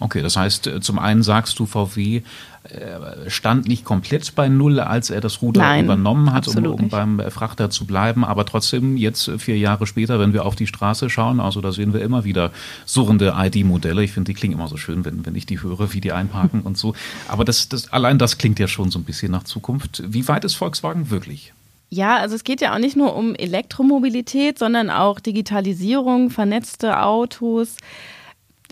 Okay, 0.00 0.22
das 0.22 0.36
heißt, 0.36 0.66
äh, 0.66 0.80
zum 0.80 0.98
einen 0.98 1.22
sagst 1.22 1.58
du, 1.58 1.66
VW 1.66 2.22
äh, 2.64 3.30
stand 3.30 3.68
nicht 3.68 3.84
komplett 3.84 4.34
bei 4.34 4.48
Null, 4.48 4.80
als 4.80 5.10
er 5.10 5.20
das 5.20 5.40
Ruder 5.40 5.60
Nein, 5.60 5.84
übernommen 5.84 6.32
hat, 6.32 6.48
um, 6.48 6.66
um, 6.66 6.88
beim 6.88 7.20
Frachter 7.30 7.70
zu 7.70 7.84
bleiben. 7.84 8.24
Aber 8.24 8.44
trotzdem, 8.44 8.96
jetzt 8.96 9.28
äh, 9.28 9.38
vier 9.38 9.56
Jahre 9.56 9.86
später, 9.86 10.18
wenn 10.18 10.32
wir 10.32 10.44
auf 10.44 10.56
die 10.56 10.66
Straße 10.66 11.10
schauen, 11.10 11.40
also 11.40 11.60
da 11.60 11.72
sehen 11.72 11.92
wir 11.92 12.00
immer 12.00 12.24
wieder 12.24 12.50
surrende 12.86 13.34
ID-Modelle. 13.36 14.02
Ich 14.02 14.12
finde, 14.12 14.32
die 14.32 14.34
klingen 14.34 14.54
immer 14.54 14.68
so 14.68 14.76
schön, 14.76 15.04
wenn, 15.04 15.24
wenn 15.24 15.36
ich 15.36 15.46
die 15.46 15.62
höre, 15.62 15.92
wie 15.92 16.00
die 16.00 16.12
einparken 16.12 16.62
und 16.62 16.76
so. 16.76 16.94
Aber 17.28 17.44
das, 17.44 17.68
das, 17.68 17.92
allein 17.92 18.18
das 18.18 18.38
klingt 18.38 18.58
ja 18.58 18.66
schon 18.66 18.90
so 18.90 18.98
ein 18.98 19.04
bisschen 19.04 19.30
nach 19.30 19.44
Zukunft. 19.44 20.02
Wie 20.06 20.26
weit 20.26 20.44
ist 20.44 20.54
Volkswagen 20.54 21.10
wirklich? 21.10 21.52
Ja, 21.90 22.16
also 22.16 22.34
es 22.34 22.42
geht 22.42 22.60
ja 22.60 22.74
auch 22.74 22.78
nicht 22.78 22.96
nur 22.96 23.14
um 23.14 23.34
Elektromobilität, 23.36 24.58
sondern 24.58 24.90
auch 24.90 25.20
Digitalisierung, 25.20 26.30
vernetzte 26.30 27.00
Autos 27.00 27.76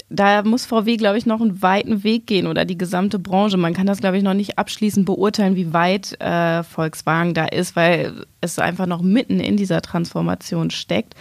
da 0.09 0.43
muss 0.43 0.67
VW, 0.67 0.97
glaube 0.97 1.19
ich, 1.19 1.27
noch 1.27 1.41
einen 1.41 1.63
weiten 1.63 2.05
Weg 2.05 2.27
gehen 2.27 2.47
oder 2.47 2.65
die 2.65 2.79
gesamte 2.79 3.19
Branche. 3.19 3.57
Man 3.57 3.75
kann 3.75 3.87
das, 3.87 3.99
glaube 3.99 4.17
ich, 4.17 4.23
noch 4.23 4.35
nicht 4.35 4.59
abschließend 4.59 5.07
beurteilen, 5.07 5.57
wie 5.57 5.73
weit 5.73 6.21
äh, 6.21 6.63
Volkswagen 6.63 7.35
da 7.35 7.47
ist, 7.47 7.77
weil 7.77 8.27
es 8.41 8.59
einfach 8.59 8.87
noch 8.87 9.03
mitten 9.03 9.41
in 9.41 9.57
dieser 9.57 9.83
Transformation 9.83 10.71
steckt. 10.71 11.15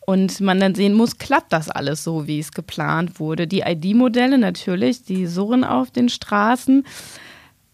Und 0.00 0.40
man 0.40 0.58
dann 0.58 0.74
sehen 0.74 0.94
muss, 0.94 1.18
klappt 1.18 1.52
das 1.52 1.68
alles 1.68 2.02
so, 2.02 2.26
wie 2.26 2.40
es 2.40 2.52
geplant 2.52 3.20
wurde. 3.20 3.46
Die 3.46 3.60
ID-Modelle 3.60 4.38
natürlich, 4.38 5.04
die 5.04 5.26
surren 5.26 5.62
auf 5.62 5.90
den 5.90 6.08
Straßen, 6.08 6.84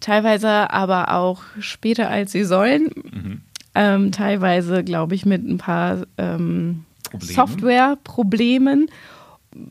teilweise 0.01 0.71
aber 0.71 1.15
auch 1.15 1.43
später, 1.61 2.11
als 2.11 2.33
sie 2.33 2.45
sollen. 2.45 2.91
Mhm. 3.11 3.41
Ähm, 3.75 4.13
teilweise, 4.13 4.85
glaube 4.85 5.15
ich, 5.15 5.25
mit 5.25 5.47
ein 5.47 5.59
paar 5.59 6.03
ähm, 6.19 6.85
Software-Problemen. 7.19 8.91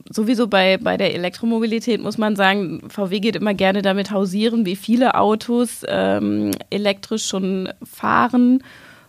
Sowieso 0.09 0.47
bei, 0.47 0.77
bei 0.77 0.97
der 0.97 1.13
Elektromobilität 1.13 2.01
muss 2.01 2.17
man 2.17 2.35
sagen, 2.35 2.81
VW 2.89 3.19
geht 3.19 3.35
immer 3.35 3.53
gerne 3.53 3.81
damit 3.81 4.11
hausieren, 4.11 4.65
wie 4.65 4.75
viele 4.75 5.15
Autos 5.15 5.83
ähm, 5.87 6.51
elektrisch 6.69 7.25
schon 7.25 7.69
fahren 7.83 8.63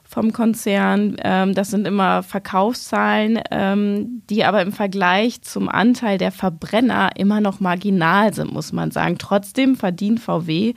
vom 0.04 0.32
Konzern. 0.32 1.16
Ähm, 1.22 1.54
das 1.54 1.70
sind 1.70 1.86
immer 1.86 2.22
Verkaufszahlen, 2.22 3.40
ähm, 3.50 4.22
die 4.30 4.44
aber 4.44 4.62
im 4.62 4.72
Vergleich 4.72 5.42
zum 5.42 5.68
Anteil 5.68 6.18
der 6.18 6.32
Verbrenner 6.32 7.10
immer 7.16 7.40
noch 7.40 7.60
marginal 7.60 8.32
sind, 8.32 8.52
muss 8.52 8.72
man 8.72 8.90
sagen. 8.90 9.18
Trotzdem 9.18 9.76
verdient 9.76 10.20
VW, 10.20 10.74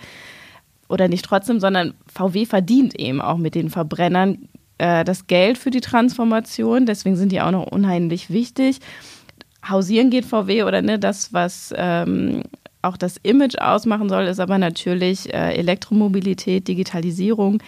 oder 0.89 1.07
nicht 1.07 1.23
trotzdem, 1.23 1.59
sondern 1.59 1.93
VW 2.11 2.45
verdient 2.45 2.99
eben 2.99 3.21
auch 3.21 3.37
mit 3.37 3.55
den 3.55 3.69
Verbrennern 3.69 4.49
äh, 4.79 5.05
das 5.05 5.27
Geld 5.27 5.57
für 5.57 5.69
die 5.69 5.81
Transformation. 5.81 6.85
Deswegen 6.85 7.15
sind 7.15 7.31
die 7.31 7.41
auch 7.41 7.51
noch 7.51 7.67
unheimlich 7.67 8.31
wichtig. 8.31 8.79
Hausieren 9.69 10.09
geht 10.09 10.25
VW 10.25 10.63
oder 10.63 10.81
ne, 10.81 10.99
das, 10.99 11.33
was 11.33 11.73
ähm, 11.75 12.43
auch 12.81 12.97
das 12.97 13.17
Image 13.23 13.57
ausmachen 13.57 14.09
soll, 14.09 14.25
ist 14.25 14.39
aber 14.39 14.57
natürlich 14.57 15.33
äh, 15.33 15.53
Elektromobilität, 15.55 16.67
Digitalisierung 16.67 17.61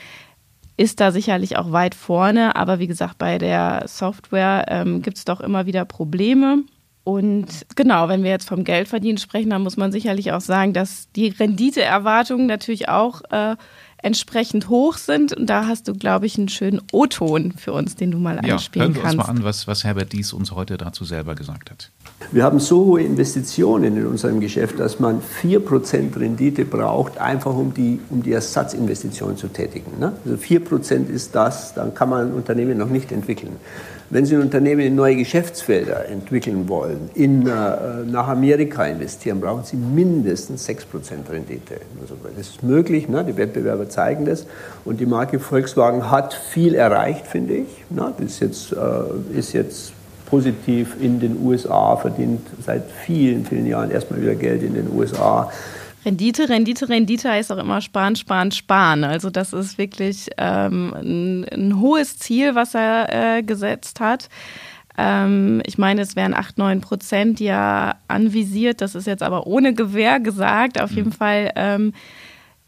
ist 0.77 0.99
da 0.99 1.11
sicherlich 1.11 1.57
auch 1.57 1.71
weit 1.71 1.93
vorne. 1.93 2.55
Aber 2.55 2.79
wie 2.79 2.87
gesagt, 2.87 3.19
bei 3.19 3.37
der 3.37 3.83
Software 3.87 4.65
ähm, 4.67 5.01
gibt 5.03 5.17
es 5.17 5.25
doch 5.25 5.39
immer 5.39 5.67
wieder 5.67 5.85
Probleme. 5.85 6.63
Und 7.03 7.65
genau, 7.75 8.09
wenn 8.09 8.23
wir 8.23 8.31
jetzt 8.31 8.47
vom 8.47 8.63
Geldverdienen 8.63 9.17
sprechen, 9.17 9.49
dann 9.49 9.63
muss 9.63 9.77
man 9.77 9.91
sicherlich 9.91 10.31
auch 10.31 10.41
sagen, 10.41 10.73
dass 10.73 11.11
die 11.11 11.29
Renditeerwartungen 11.29 12.47
natürlich 12.47 12.89
auch 12.89 13.21
äh, 13.31 13.55
entsprechend 14.01 14.69
hoch 14.69 14.97
sind. 14.97 15.33
Und 15.33 15.47
da 15.47 15.67
hast 15.67 15.87
du, 15.87 15.93
glaube 15.93 16.25
ich, 16.25 16.37
einen 16.37 16.49
schönen 16.49 16.81
O-Ton 16.91 17.53
für 17.53 17.73
uns, 17.73 17.95
den 17.95 18.11
du 18.11 18.17
mal 18.17 18.35
ja, 18.45 18.53
einspielen 18.55 18.87
hören 18.87 18.93
kannst. 18.93 19.05
Hören 19.05 19.17
wir 19.17 19.19
uns 19.19 19.27
mal 19.27 19.41
an, 19.41 19.43
was, 19.43 19.67
was 19.67 19.83
Herbert 19.83 20.13
Dies 20.13 20.33
uns 20.33 20.51
heute 20.51 20.77
dazu 20.77 21.05
selber 21.05 21.35
gesagt 21.35 21.71
hat. 21.71 21.89
Wir 22.31 22.43
haben 22.43 22.59
so 22.59 22.85
hohe 22.85 23.01
Investitionen 23.01 23.97
in 23.97 24.05
unserem 24.05 24.39
Geschäft, 24.39 24.79
dass 24.79 24.99
man 24.99 25.21
4% 25.21 26.19
Rendite 26.19 26.65
braucht, 26.65 27.17
einfach 27.17 27.53
um 27.55 27.73
die, 27.73 27.99
um 28.09 28.23
die 28.23 28.31
Ersatzinvestition 28.31 29.37
zu 29.37 29.47
tätigen. 29.47 29.99
Ne? 29.99 30.13
Also 30.25 30.37
4% 30.37 31.09
ist 31.09 31.35
das, 31.35 31.73
dann 31.73 31.93
kann 31.93 32.09
man 32.09 32.27
ein 32.27 32.33
Unternehmen 32.33 32.77
noch 32.77 32.89
nicht 32.89 33.11
entwickeln. 33.11 33.57
Wenn 34.11 34.25
Sie 34.25 34.35
ein 34.35 34.41
Unternehmen 34.41 34.81
in 34.81 34.93
neue 34.93 35.15
Geschäftsfelder 35.15 36.09
entwickeln 36.09 36.67
wollen, 36.67 37.09
in, 37.13 37.47
äh, 37.47 38.03
nach 38.05 38.27
Amerika 38.27 38.85
investieren, 38.85 39.39
brauchen 39.39 39.63
Sie 39.63 39.77
mindestens 39.77 40.65
6% 40.67 41.29
Rendite. 41.29 41.75
Also 42.01 42.15
das 42.35 42.49
ist 42.49 42.61
möglich, 42.61 43.07
ne? 43.07 43.23
die 43.23 43.37
Wettbewerber 43.37 43.87
zeigen 43.87 44.25
das. 44.25 44.45
Und 44.83 44.99
die 44.99 45.05
Marke 45.05 45.39
Volkswagen 45.39 46.11
hat 46.11 46.33
viel 46.33 46.75
erreicht, 46.75 47.25
finde 47.25 47.53
ich. 47.53 47.67
Ne? 47.89 48.13
Das 48.17 48.31
ist 48.33 48.39
jetzt, 48.41 48.73
äh, 48.73 49.37
ist 49.37 49.53
jetzt 49.53 49.93
positiv 50.25 50.97
in 50.99 51.21
den 51.21 51.37
USA, 51.41 51.95
verdient 51.95 52.41
seit 52.65 52.83
vielen, 53.05 53.45
vielen 53.45 53.65
Jahren 53.65 53.91
erstmal 53.91 54.21
wieder 54.21 54.35
Geld 54.35 54.61
in 54.61 54.73
den 54.73 54.89
USA. 54.93 55.49
Rendite, 56.05 56.49
Rendite, 56.49 56.89
Rendite 56.89 57.29
heißt 57.29 57.51
auch 57.51 57.57
immer 57.57 57.81
sparen, 57.81 58.15
sparen, 58.15 58.51
sparen. 58.51 59.03
Also 59.03 59.29
das 59.29 59.53
ist 59.53 59.77
wirklich 59.77 60.29
ähm, 60.37 60.93
ein, 60.93 61.45
ein, 61.49 61.79
hohes 61.79 62.17
Ziel, 62.17 62.55
was 62.55 62.73
er 62.73 63.37
äh, 63.37 63.43
gesetzt 63.43 63.99
hat. 63.99 64.29
Ähm, 64.97 65.61
ich 65.65 65.77
meine, 65.77 66.01
es 66.01 66.15
wären 66.15 66.33
8, 66.33 66.57
9 66.57 66.81
Prozent, 66.81 67.39
er 67.39 67.97
anvisiert. 68.07 68.81
Das 68.81 68.95
ist 68.95 69.07
jetzt 69.07 69.23
aber 69.23 69.45
ohne 69.45 69.73
Gewähr 69.73 70.19
gesagt. 70.19 70.81
Auf 70.81 70.91
jeden 70.91 71.09
mhm. 71.09 71.13
Fall 71.13 71.51
ähm, 71.55 71.93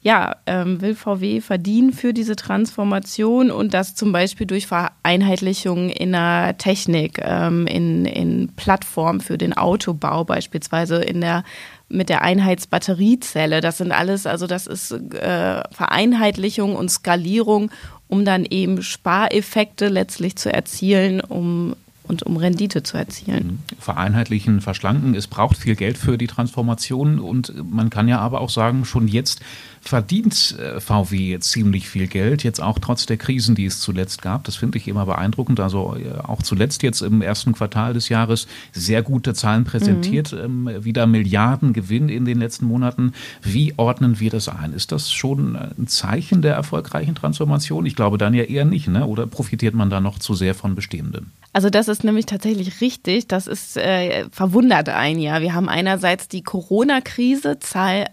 ja, 0.03 0.35
ähm, 0.47 0.81
will 0.81 0.95
VW 0.95 1.39
verdienen 1.39 1.93
für 1.93 2.13
diese 2.13 2.35
Transformation 2.35 3.49
und 3.49 3.73
das 3.73 3.95
zum 3.95 4.11
Beispiel 4.11 4.45
durch 4.45 4.67
Vereinheitlichung 4.67 5.89
in 5.89 6.11
der 6.11 6.57
Technik, 6.57 7.19
ähm, 7.23 7.65
in, 7.67 8.03
in 8.03 8.51
Plattform 8.57 9.21
für 9.21 9.37
den 9.37 9.53
Autobau 9.53 10.25
beispielsweise, 10.25 10.97
in 10.97 11.21
der 11.21 11.45
mit 11.93 12.09
der 12.09 12.21
Einheitsbatteriezelle. 12.21 13.61
Das 13.61 13.77
sind 13.77 13.91
alles, 13.91 14.25
also 14.25 14.47
das 14.47 14.67
ist 14.67 14.91
äh, 14.91 15.61
Vereinheitlichung 15.71 16.75
und 16.75 16.89
Skalierung, 16.89 17.71
um 18.07 18.25
dann 18.25 18.45
eben 18.45 18.81
Spareffekte 18.81 19.87
letztlich 19.87 20.35
zu 20.35 20.51
erzielen, 20.51 21.21
um 21.21 21.75
und 22.03 22.23
um 22.23 22.37
Rendite 22.37 22.83
zu 22.83 22.97
erzielen. 22.97 23.59
Mhm. 23.69 23.75
Vereinheitlichen, 23.79 24.61
verschlanken. 24.61 25.15
Es 25.15 25.27
braucht 25.27 25.57
viel 25.57 25.75
Geld 25.75 25.97
für 25.97 26.17
die 26.17 26.27
Transformation 26.27 27.19
und 27.19 27.53
man 27.71 27.89
kann 27.89 28.07
ja 28.07 28.19
aber 28.19 28.41
auch 28.41 28.49
sagen, 28.49 28.85
schon 28.85 29.07
jetzt 29.07 29.41
verdient 29.83 30.57
äh, 30.59 30.79
VW 30.79 31.39
ziemlich 31.39 31.89
viel 31.89 32.07
Geld, 32.07 32.43
jetzt 32.43 32.61
auch 32.61 32.79
trotz 32.79 33.05
der 33.05 33.17
Krisen, 33.17 33.53
die 33.53 33.65
es 33.65 33.79
zuletzt 33.79 34.21
gab. 34.21 34.45
Das 34.45 34.55
finde 34.55 34.77
ich 34.77 34.87
immer 34.87 35.05
beeindruckend. 35.05 35.59
Also 35.59 35.97
äh, 35.97 36.19
auch 36.19 36.41
zuletzt 36.41 36.83
jetzt 36.83 37.01
im 37.01 37.21
ersten 37.21 37.51
Quartal 37.51 37.93
des 37.93 38.09
Jahres 38.09 38.47
sehr 38.71 39.01
gute 39.01 39.33
Zahlen 39.33 39.65
präsentiert, 39.65 40.31
mhm. 40.31 40.85
wieder 40.85 41.05
Milliarden 41.05 41.73
Gewinn 41.73 42.07
in 42.07 42.23
den 42.23 42.39
letzten 42.39 42.65
Monaten. 42.65 43.13
Wie 43.41 43.73
ordnen 43.77 44.19
wir 44.19 44.29
das 44.29 44.47
ein? 44.47 44.73
Ist 44.73 44.91
das 44.91 45.11
schon 45.11 45.57
ein 45.57 45.87
Zeichen 45.87 46.41
der 46.41 46.55
erfolgreichen 46.55 47.15
Transformation? 47.15 47.85
Ich 47.85 47.95
glaube 47.95 48.17
dann 48.17 48.33
ja 48.33 48.43
eher 48.43 48.65
nicht, 48.65 48.87
ne? 48.87 49.05
oder 49.05 49.27
profitiert 49.27 49.75
man 49.75 49.89
da 49.89 49.99
noch 49.99 50.17
zu 50.17 50.33
sehr 50.33 50.55
von 50.55 50.75
Bestehendem? 50.75 51.27
Also 51.51 51.69
das 51.69 51.87
ist 51.87 51.92
nämlich 52.01 52.25
tatsächlich 52.25 52.81
richtig. 52.81 53.27
Das 53.27 53.45
ist 53.45 53.77
äh, 53.77 54.25
verwundert 54.31 54.89
ein 54.89 55.19
ja. 55.19 55.41
Wir 55.41 55.53
haben 55.53 55.69
einerseits 55.69 56.27
die 56.27 56.41
Corona-Krise, 56.41 57.57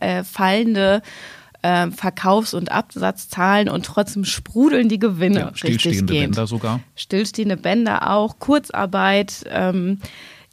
äh, 0.01 0.25
fallende 0.25 1.01
äh, 1.63 1.91
Verkaufs- 1.91 2.55
und 2.55 2.71
Absatzzahlen 2.71 3.69
und 3.69 3.87
trotzdem 3.87 4.25
sprudeln 4.25 4.89
die 4.89 4.99
Gewinne 4.99 5.41
ja, 5.41 5.51
stillstehende 5.55 6.13
Bänder 6.13 6.47
sogar. 6.47 6.81
Stillstehende 6.97 7.57
Bänder 7.57 8.11
auch, 8.11 8.39
Kurzarbeit. 8.39 9.45
Ähm, 9.49 10.01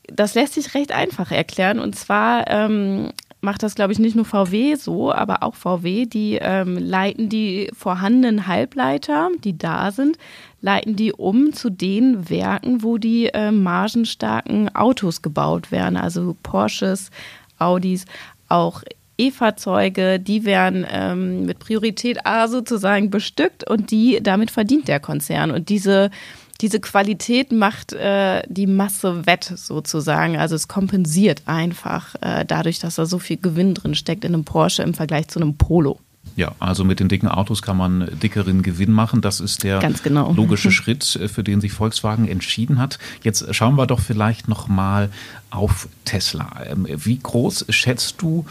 das 0.08 0.36
lässt 0.36 0.54
sich 0.54 0.74
recht 0.74 0.92
einfach 0.92 1.32
erklären. 1.32 1.80
Und 1.80 1.96
zwar 1.96 2.50
ähm, 2.50 3.12
macht 3.48 3.64
das, 3.64 3.76
glaube 3.76 3.94
ich, 3.94 4.00
nicht 4.00 4.18
nur 4.18 4.26
VW 4.26 4.76
so, 4.76 5.14
aber 5.14 5.42
auch 5.42 5.56
VW, 5.56 6.06
die 6.06 6.38
ähm, 6.42 6.78
leiten 6.78 7.30
die 7.30 7.70
vorhandenen 7.72 8.46
Halbleiter, 8.46 9.30
die 9.42 9.58
da 9.58 9.92
sind, 9.92 10.18
leiten 10.60 10.98
die 10.98 11.14
um 11.14 11.54
zu 11.54 11.70
den 11.70 12.30
Werken, 12.30 12.84
wo 12.84 12.98
die 12.98 13.28
äh, 13.28 13.52
margenstarken 13.52 14.76
Autos 14.76 15.22
gebaut 15.22 15.72
werden, 15.72 15.96
also 15.96 16.36
Porsches, 16.44 17.10
Audis, 17.58 18.04
auch 18.50 18.84
E-Fahrzeuge, 19.18 20.20
die 20.20 20.44
werden 20.44 20.86
ähm, 20.92 21.46
mit 21.46 21.60
Priorität 21.60 22.26
A 22.26 22.50
sozusagen 22.50 23.10
bestückt 23.10 23.66
und 23.66 23.92
die 23.92 24.20
damit 24.22 24.52
verdient 24.52 24.90
der 24.90 25.00
Konzern. 25.00 25.52
Und 25.52 25.70
diese, 25.70 26.12
diese 26.58 26.80
Qualität 26.80 27.52
macht 27.52 27.94
äh, 27.94 28.44
die 28.48 28.68
Masse 28.68 29.26
wett 29.26 29.52
sozusagen. 29.56 30.38
Also 30.38 30.56
es 30.56 30.68
kompensiert 30.68 31.44
einfach 31.46 32.16
äh, 32.22 32.46
dadurch, 32.46 32.80
dass 32.80 32.96
da 32.96 33.06
so 33.06 33.20
viel 33.20 33.38
Gewinn 33.38 33.74
drin 33.74 33.96
steckt 33.96 34.26
in 34.26 34.34
einem 34.34 34.44
Porsche 34.44 34.84
im 34.84 34.94
Vergleich 34.94 35.28
zu 35.28 35.40
einem 35.40 35.58
Polo. 35.58 36.00
Ja, 36.36 36.54
also 36.60 36.84
mit 36.84 37.00
den 37.00 37.08
dicken 37.08 37.28
Autos 37.28 37.62
kann 37.62 37.78
man 37.78 38.10
dickeren 38.22 38.62
Gewinn 38.62 38.92
machen. 38.92 39.22
Das 39.22 39.40
ist 39.40 39.64
der 39.64 39.80
genau. 40.04 40.32
logische 40.36 40.72
Schritt, 40.72 41.16
äh, 41.16 41.28
für 41.28 41.44
den 41.44 41.62
sich 41.62 41.72
Volkswagen 41.74 42.28
entschieden 42.28 42.80
hat. 42.80 43.00
Jetzt 43.24 43.54
schauen 43.56 43.76
wir 43.76 43.88
doch 43.88 44.00
vielleicht 44.00 44.48
noch 44.48 44.68
mal 44.68 45.10
auf 45.50 45.88
Tesla. 46.06 46.64
Ähm, 46.66 46.88
wie 46.90 47.18
groß 47.18 47.66
schätzt 47.70 48.22
du 48.22 48.46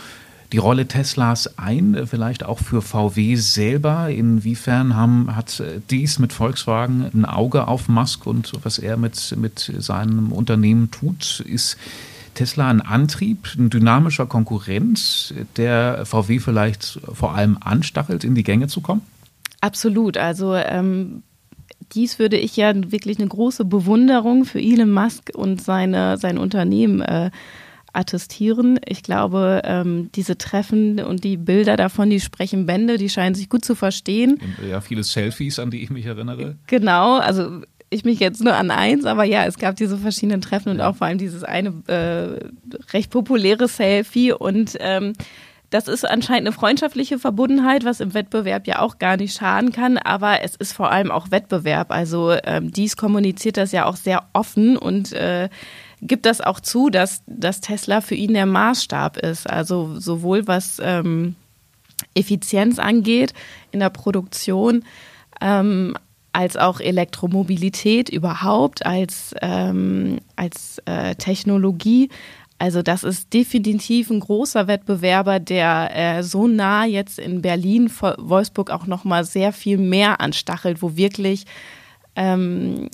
die 0.56 0.60
Rolle 0.60 0.88
Teslas 0.88 1.58
ein, 1.58 1.94
äh, 1.94 2.06
vielleicht 2.06 2.42
auch 2.42 2.60
für 2.60 2.80
VW 2.80 3.36
selber? 3.36 4.08
Inwiefern 4.08 4.96
haben, 4.96 5.36
hat 5.36 5.60
äh, 5.60 5.82
dies 5.90 6.18
mit 6.18 6.32
Volkswagen 6.32 7.10
ein 7.12 7.26
Auge 7.26 7.68
auf 7.68 7.90
Musk 7.90 8.26
und 8.26 8.52
was 8.62 8.78
er 8.78 8.96
mit, 8.96 9.36
mit 9.36 9.70
seinem 9.76 10.32
Unternehmen 10.32 10.90
tut? 10.90 11.40
Ist 11.40 11.76
Tesla 12.32 12.70
ein 12.70 12.80
Antrieb, 12.80 13.48
ein 13.58 13.68
dynamischer 13.68 14.24
Konkurrent, 14.24 15.34
der 15.58 16.06
VW 16.06 16.38
vielleicht 16.38 17.00
vor 17.12 17.34
allem 17.34 17.58
anstachelt, 17.60 18.24
in 18.24 18.34
die 18.34 18.42
Gänge 18.42 18.68
zu 18.68 18.80
kommen? 18.80 19.02
Absolut. 19.60 20.16
Also 20.16 20.54
ähm, 20.54 21.22
dies 21.92 22.18
würde 22.18 22.38
ich 22.38 22.56
ja 22.56 22.72
wirklich 22.74 23.18
eine 23.18 23.28
große 23.28 23.66
Bewunderung 23.66 24.46
für 24.46 24.60
Elon 24.60 24.90
Musk 24.90 25.32
und 25.34 25.62
seine, 25.62 26.16
sein 26.16 26.38
Unternehmen 26.38 27.02
äh, 27.02 27.30
attestieren. 27.96 28.78
Ich 28.86 29.02
glaube, 29.02 29.62
ähm, 29.64 30.10
diese 30.14 30.38
Treffen 30.38 31.00
und 31.00 31.24
die 31.24 31.36
Bilder 31.36 31.76
davon, 31.76 32.10
die 32.10 32.20
sprechen 32.20 32.66
Bände, 32.66 32.98
die 32.98 33.08
scheinen 33.08 33.34
sich 33.34 33.48
gut 33.48 33.64
zu 33.64 33.74
verstehen. 33.74 34.38
Ja, 34.68 34.80
viele 34.80 35.02
Selfies, 35.02 35.58
an 35.58 35.70
die 35.70 35.82
ich 35.82 35.90
mich 35.90 36.06
erinnere. 36.06 36.56
Genau, 36.66 37.16
also 37.16 37.62
ich 37.90 38.04
mich 38.04 38.20
jetzt 38.20 38.42
nur 38.42 38.54
an 38.54 38.70
eins, 38.70 39.04
aber 39.04 39.24
ja, 39.24 39.44
es 39.44 39.58
gab 39.58 39.76
diese 39.76 39.96
verschiedenen 39.96 40.40
Treffen 40.40 40.70
und 40.70 40.80
auch 40.80 40.96
vor 40.96 41.06
allem 41.06 41.18
dieses 41.18 41.44
eine 41.44 41.72
äh, 41.86 42.74
recht 42.92 43.10
populäre 43.10 43.68
Selfie 43.68 44.32
und 44.32 44.76
ähm, 44.80 45.12
das 45.70 45.88
ist 45.88 46.08
anscheinend 46.08 46.46
eine 46.46 46.52
freundschaftliche 46.52 47.18
Verbundenheit, 47.18 47.84
was 47.84 48.00
im 48.00 48.14
Wettbewerb 48.14 48.66
ja 48.66 48.80
auch 48.80 48.98
gar 48.98 49.16
nicht 49.16 49.36
schaden 49.36 49.72
kann, 49.72 49.98
aber 49.98 50.42
es 50.42 50.54
ist 50.54 50.72
vor 50.72 50.92
allem 50.92 51.10
auch 51.10 51.30
Wettbewerb. 51.30 51.90
Also 51.90 52.32
ähm, 52.44 52.70
dies 52.70 52.96
kommuniziert 52.96 53.56
das 53.56 53.72
ja 53.72 53.86
auch 53.86 53.96
sehr 53.96 54.28
offen 54.32 54.76
und 54.76 55.12
äh, 55.12 55.48
gibt 56.02 56.26
das 56.26 56.40
auch 56.40 56.60
zu, 56.60 56.90
dass, 56.90 57.22
dass 57.26 57.60
Tesla 57.60 58.00
für 58.00 58.14
ihn 58.14 58.34
der 58.34 58.46
Maßstab 58.46 59.16
ist. 59.18 59.48
Also 59.48 59.98
sowohl 59.98 60.46
was 60.46 60.80
ähm, 60.82 61.36
Effizienz 62.14 62.78
angeht 62.78 63.32
in 63.72 63.80
der 63.80 63.90
Produktion, 63.90 64.84
ähm, 65.40 65.96
als 66.32 66.56
auch 66.56 66.80
Elektromobilität 66.80 68.10
überhaupt 68.10 68.84
als, 68.84 69.34
ähm, 69.40 70.18
als 70.36 70.82
äh, 70.84 71.14
Technologie. 71.14 72.10
Also 72.58 72.82
das 72.82 73.04
ist 73.04 73.32
definitiv 73.32 74.10
ein 74.10 74.20
großer 74.20 74.66
Wettbewerber, 74.66 75.40
der 75.40 75.90
äh, 75.94 76.22
so 76.22 76.46
nah 76.46 76.84
jetzt 76.84 77.18
in 77.18 77.42
Berlin, 77.42 77.90
Wolfsburg 77.90 78.70
auch 78.70 78.86
noch 78.86 79.04
mal 79.04 79.24
sehr 79.24 79.52
viel 79.52 79.78
mehr 79.78 80.20
anstachelt, 80.20 80.82
wo 80.82 80.96
wirklich 80.96 81.46
ähm, 82.16 82.88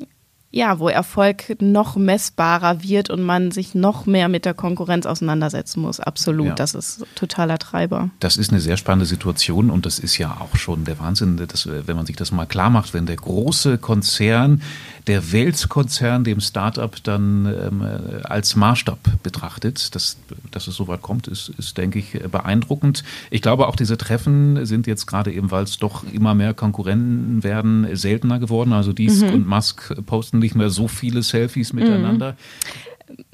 ja, 0.54 0.78
wo 0.78 0.88
Erfolg 0.90 1.56
noch 1.62 1.96
messbarer 1.96 2.82
wird 2.82 3.08
und 3.08 3.22
man 3.22 3.50
sich 3.50 3.74
noch 3.74 4.04
mehr 4.04 4.28
mit 4.28 4.44
der 4.44 4.52
Konkurrenz 4.52 5.06
auseinandersetzen 5.06 5.80
muss. 5.80 5.98
Absolut, 5.98 6.48
ja. 6.48 6.54
das 6.54 6.74
ist 6.74 7.06
totaler 7.14 7.58
Treiber. 7.58 8.10
Das 8.20 8.36
ist 8.36 8.50
eine 8.50 8.60
sehr 8.60 8.76
spannende 8.76 9.06
Situation 9.06 9.70
und 9.70 9.86
das 9.86 9.98
ist 9.98 10.18
ja 10.18 10.36
auch 10.40 10.54
schon 10.56 10.84
der 10.84 11.00
Wahnsinn, 11.00 11.38
dass, 11.38 11.66
wenn 11.66 11.96
man 11.96 12.04
sich 12.04 12.16
das 12.16 12.32
mal 12.32 12.44
klar 12.44 12.68
macht, 12.68 12.92
wenn 12.92 13.06
der 13.06 13.16
große 13.16 13.78
Konzern 13.78 14.60
der 15.06 15.32
Weltkonzern 15.32 16.24
dem 16.24 16.40
Startup 16.40 16.94
dann 17.02 17.46
ähm, 17.46 17.86
als 18.24 18.56
Maßstab 18.56 19.22
betrachtet. 19.22 19.94
Dass, 19.94 20.16
dass 20.50 20.66
es 20.66 20.76
so 20.76 20.88
weit 20.88 21.02
kommt, 21.02 21.28
ist, 21.28 21.50
ist, 21.58 21.76
denke 21.78 21.98
ich, 21.98 22.12
beeindruckend. 22.30 23.02
Ich 23.30 23.42
glaube, 23.42 23.66
auch 23.68 23.76
diese 23.76 23.98
Treffen 23.98 24.64
sind 24.64 24.86
jetzt 24.86 25.06
gerade 25.06 25.32
eben, 25.32 25.50
weil 25.50 25.64
es 25.64 25.78
doch 25.78 26.04
immer 26.12 26.34
mehr 26.34 26.54
Konkurrenten 26.54 27.42
werden, 27.42 27.86
seltener 27.96 28.38
geworden. 28.38 28.72
Also 28.72 28.92
Dies 28.92 29.22
mhm. 29.22 29.30
und 29.30 29.46
Musk 29.46 29.94
posten 30.06 30.38
nicht 30.38 30.54
mehr 30.54 30.70
so 30.70 30.88
viele 30.88 31.22
Selfies 31.22 31.72
miteinander. 31.72 32.32
Mhm. 32.32 32.36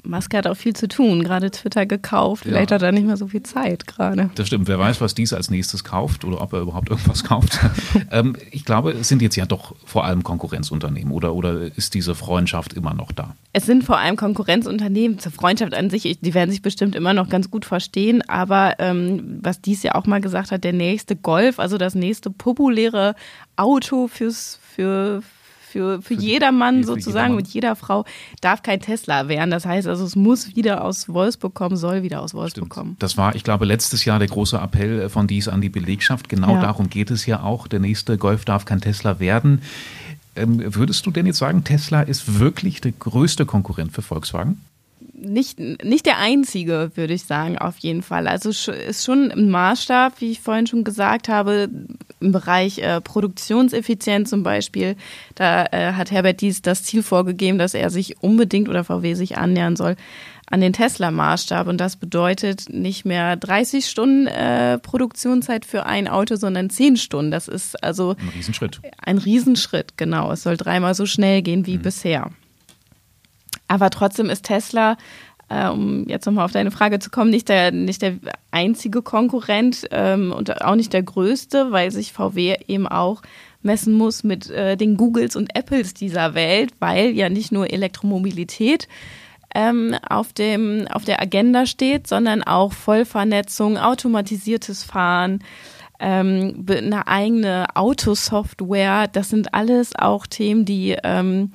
Musk 0.09 0.33
hat 0.33 0.47
auch 0.47 0.55
viel 0.55 0.75
zu 0.75 0.87
tun, 0.87 1.23
gerade 1.23 1.51
Twitter 1.51 1.85
gekauft. 1.85 2.43
Vielleicht 2.43 2.71
ja. 2.71 2.75
hat 2.75 2.81
er 2.81 2.91
nicht 2.91 3.05
mehr 3.05 3.17
so 3.17 3.27
viel 3.27 3.43
Zeit 3.43 3.87
gerade. 3.87 4.29
Das 4.35 4.47
stimmt. 4.47 4.67
Wer 4.67 4.79
weiß, 4.79 5.01
was 5.01 5.15
dies 5.15 5.33
als 5.33 5.49
nächstes 5.49 5.83
kauft 5.83 6.25
oder 6.25 6.41
ob 6.41 6.53
er 6.53 6.61
überhaupt 6.61 6.89
irgendwas 6.89 7.23
kauft. 7.23 7.59
ähm, 8.11 8.35
ich 8.51 8.65
glaube, 8.65 8.91
es 8.91 9.07
sind 9.07 9.21
jetzt 9.21 9.35
ja 9.35 9.45
doch 9.45 9.75
vor 9.85 10.05
allem 10.05 10.23
Konkurrenzunternehmen 10.23 11.13
oder, 11.13 11.33
oder 11.33 11.75
ist 11.75 11.93
diese 11.93 12.15
Freundschaft 12.15 12.73
immer 12.73 12.93
noch 12.93 13.11
da? 13.11 13.35
Es 13.53 13.65
sind 13.65 13.83
vor 13.83 13.97
allem 13.97 14.15
Konkurrenzunternehmen. 14.15 15.19
Zur 15.19 15.31
Freundschaft 15.31 15.73
an 15.73 15.89
sich, 15.89 16.19
die 16.19 16.33
werden 16.33 16.51
sich 16.51 16.61
bestimmt 16.61 16.95
immer 16.95 17.13
noch 17.13 17.29
ganz 17.29 17.49
gut 17.49 17.65
verstehen. 17.65 18.21
Aber 18.27 18.75
ähm, 18.79 19.39
was 19.41 19.61
dies 19.61 19.83
ja 19.83 19.95
auch 19.95 20.05
mal 20.05 20.21
gesagt 20.21 20.51
hat, 20.51 20.63
der 20.63 20.73
nächste 20.73 21.15
Golf, 21.15 21.59
also 21.59 21.77
das 21.77 21.95
nächste 21.95 22.29
populäre 22.29 23.15
Auto 23.55 24.07
fürs, 24.07 24.59
für, 24.75 25.21
für, 25.69 26.01
für, 26.01 26.01
für 26.01 26.13
jedermann 26.15 26.83
sozusagen 26.83 27.35
mit 27.35 27.47
jeder 27.47 27.75
Frau 27.75 28.05
darf 28.41 28.63
kein 28.63 28.79
Tesla 28.79 29.27
werden. 29.27 29.51
Das 29.51 29.65
heißt 29.65 29.87
also, 29.87 30.03
es 30.03 30.15
muss 30.15 30.55
wieder 30.55 30.83
aus 30.83 31.09
Wolfsburg 31.09 31.53
kommen, 31.53 31.77
soll 31.77 32.03
wieder 32.03 32.21
aus 32.21 32.33
Wolfsburg 32.33 32.65
Stimmt. 32.65 32.69
kommen. 32.69 32.95
Das 32.99 33.17
war, 33.17 33.35
ich 33.35 33.43
glaube, 33.43 33.65
letztes 33.65 34.05
Jahr 34.05 34.19
der 34.19 34.27
große 34.27 34.57
Appell 34.57 35.09
von 35.09 35.27
dies 35.27 35.47
an 35.47 35.61
die 35.61 35.69
Belegschaft. 35.69 36.29
Genau 36.29 36.55
ja. 36.55 36.61
darum 36.61 36.89
geht 36.89 37.11
es 37.11 37.25
ja 37.25 37.43
auch. 37.43 37.67
Der 37.67 37.79
nächste 37.79 38.17
Golf 38.17 38.45
darf 38.45 38.65
kein 38.65 38.81
Tesla 38.81 39.19
werden. 39.19 39.61
Ähm, 40.35 40.61
würdest 40.75 41.05
du 41.05 41.11
denn 41.11 41.25
jetzt 41.25 41.37
sagen, 41.37 41.63
Tesla 41.63 42.01
ist 42.01 42.39
wirklich 42.39 42.81
der 42.81 42.91
größte 42.91 43.45
Konkurrent 43.45 43.91
für 43.91 44.01
Volkswagen? 44.01 44.61
nicht, 45.21 45.59
nicht 45.59 46.05
der 46.05 46.17
einzige, 46.17 46.91
würde 46.95 47.13
ich 47.13 47.23
sagen, 47.23 47.57
auf 47.57 47.77
jeden 47.79 48.01
Fall. 48.01 48.27
Also 48.27 48.49
ist 48.49 49.03
schon 49.03 49.31
ein 49.31 49.49
Maßstab, 49.49 50.21
wie 50.21 50.31
ich 50.31 50.39
vorhin 50.39 50.67
schon 50.67 50.83
gesagt 50.83 51.29
habe, 51.29 51.69
im 52.19 52.31
Bereich 52.31 52.79
äh, 52.79 53.01
Produktionseffizienz 53.01 54.29
zum 54.29 54.43
Beispiel. 54.43 54.95
Da 55.35 55.65
äh, 55.65 55.93
hat 55.93 56.11
Herbert 56.11 56.41
Dies 56.41 56.61
das 56.61 56.83
Ziel 56.83 57.03
vorgegeben, 57.03 57.57
dass 57.57 57.73
er 57.73 57.89
sich 57.89 58.21
unbedingt 58.21 58.69
oder 58.69 58.83
VW 58.83 59.13
sich 59.13 59.37
annähern 59.37 59.75
soll 59.75 59.95
an 60.49 60.61
den 60.61 60.73
Tesla-Maßstab. 60.73 61.67
Und 61.67 61.77
das 61.77 61.95
bedeutet 61.95 62.69
nicht 62.69 63.05
mehr 63.05 63.35
30 63.35 63.85
Stunden 63.85 64.27
äh, 64.27 64.79
Produktionszeit 64.79 65.65
für 65.65 65.85
ein 65.85 66.07
Auto, 66.07 66.35
sondern 66.35 66.69
10 66.69 66.97
Stunden. 66.97 67.31
Das 67.31 67.47
ist 67.47 67.81
also 67.83 68.15
ein 68.19 68.29
Riesenschritt. 68.29 68.81
Ein 69.03 69.17
Riesenschritt, 69.17 69.97
genau. 69.97 70.31
Es 70.31 70.43
soll 70.43 70.57
dreimal 70.57 70.95
so 70.95 71.05
schnell 71.05 71.41
gehen 71.41 71.65
wie 71.65 71.77
mhm. 71.77 71.83
bisher. 71.83 72.31
Aber 73.67 73.91
trotzdem 73.91 74.31
ist 74.31 74.45
Tesla, 74.45 74.97
äh, 75.49 75.67
um 75.67 76.07
jetzt 76.07 76.25
nochmal 76.25 76.45
auf 76.45 76.51
deine 76.51 76.71
Frage 76.71 76.99
zu 76.99 77.09
kommen, 77.09 77.31
nicht 77.31 77.49
der, 77.49 77.71
nicht 77.71 78.01
der 78.01 78.15
einzige 78.51 79.01
Konkurrent 79.01 79.87
ähm, 79.91 80.31
und 80.31 80.61
auch 80.61 80.75
nicht 80.75 80.93
der 80.93 81.03
größte, 81.03 81.71
weil 81.71 81.91
sich 81.91 82.13
VW 82.13 82.55
eben 82.67 82.87
auch 82.87 83.21
messen 83.61 83.93
muss 83.93 84.23
mit 84.23 84.49
äh, 84.49 84.77
den 84.77 84.95
Googles 84.95 85.35
und 85.35 85.55
Apples 85.55 85.93
dieser 85.93 86.33
Welt, 86.33 86.71
weil 86.79 87.09
ja 87.11 87.29
nicht 87.29 87.51
nur 87.51 87.71
Elektromobilität 87.71 88.87
ähm, 89.53 89.95
auf, 90.07 90.33
dem, 90.33 90.87
auf 90.91 91.03
der 91.03 91.21
Agenda 91.21 91.65
steht, 91.65 92.07
sondern 92.07 92.43
auch 92.43 92.71
Vollvernetzung, 92.71 93.77
automatisiertes 93.77 94.83
Fahren, 94.83 95.43
ähm, 95.99 96.65
eine 96.69 97.07
eigene 97.07 97.65
Autosoftware. 97.73 99.07
Das 99.07 99.29
sind 99.29 99.53
alles 99.53 99.95
auch 99.97 100.27
Themen, 100.27 100.65
die 100.65 100.95
ähm, 101.03 101.51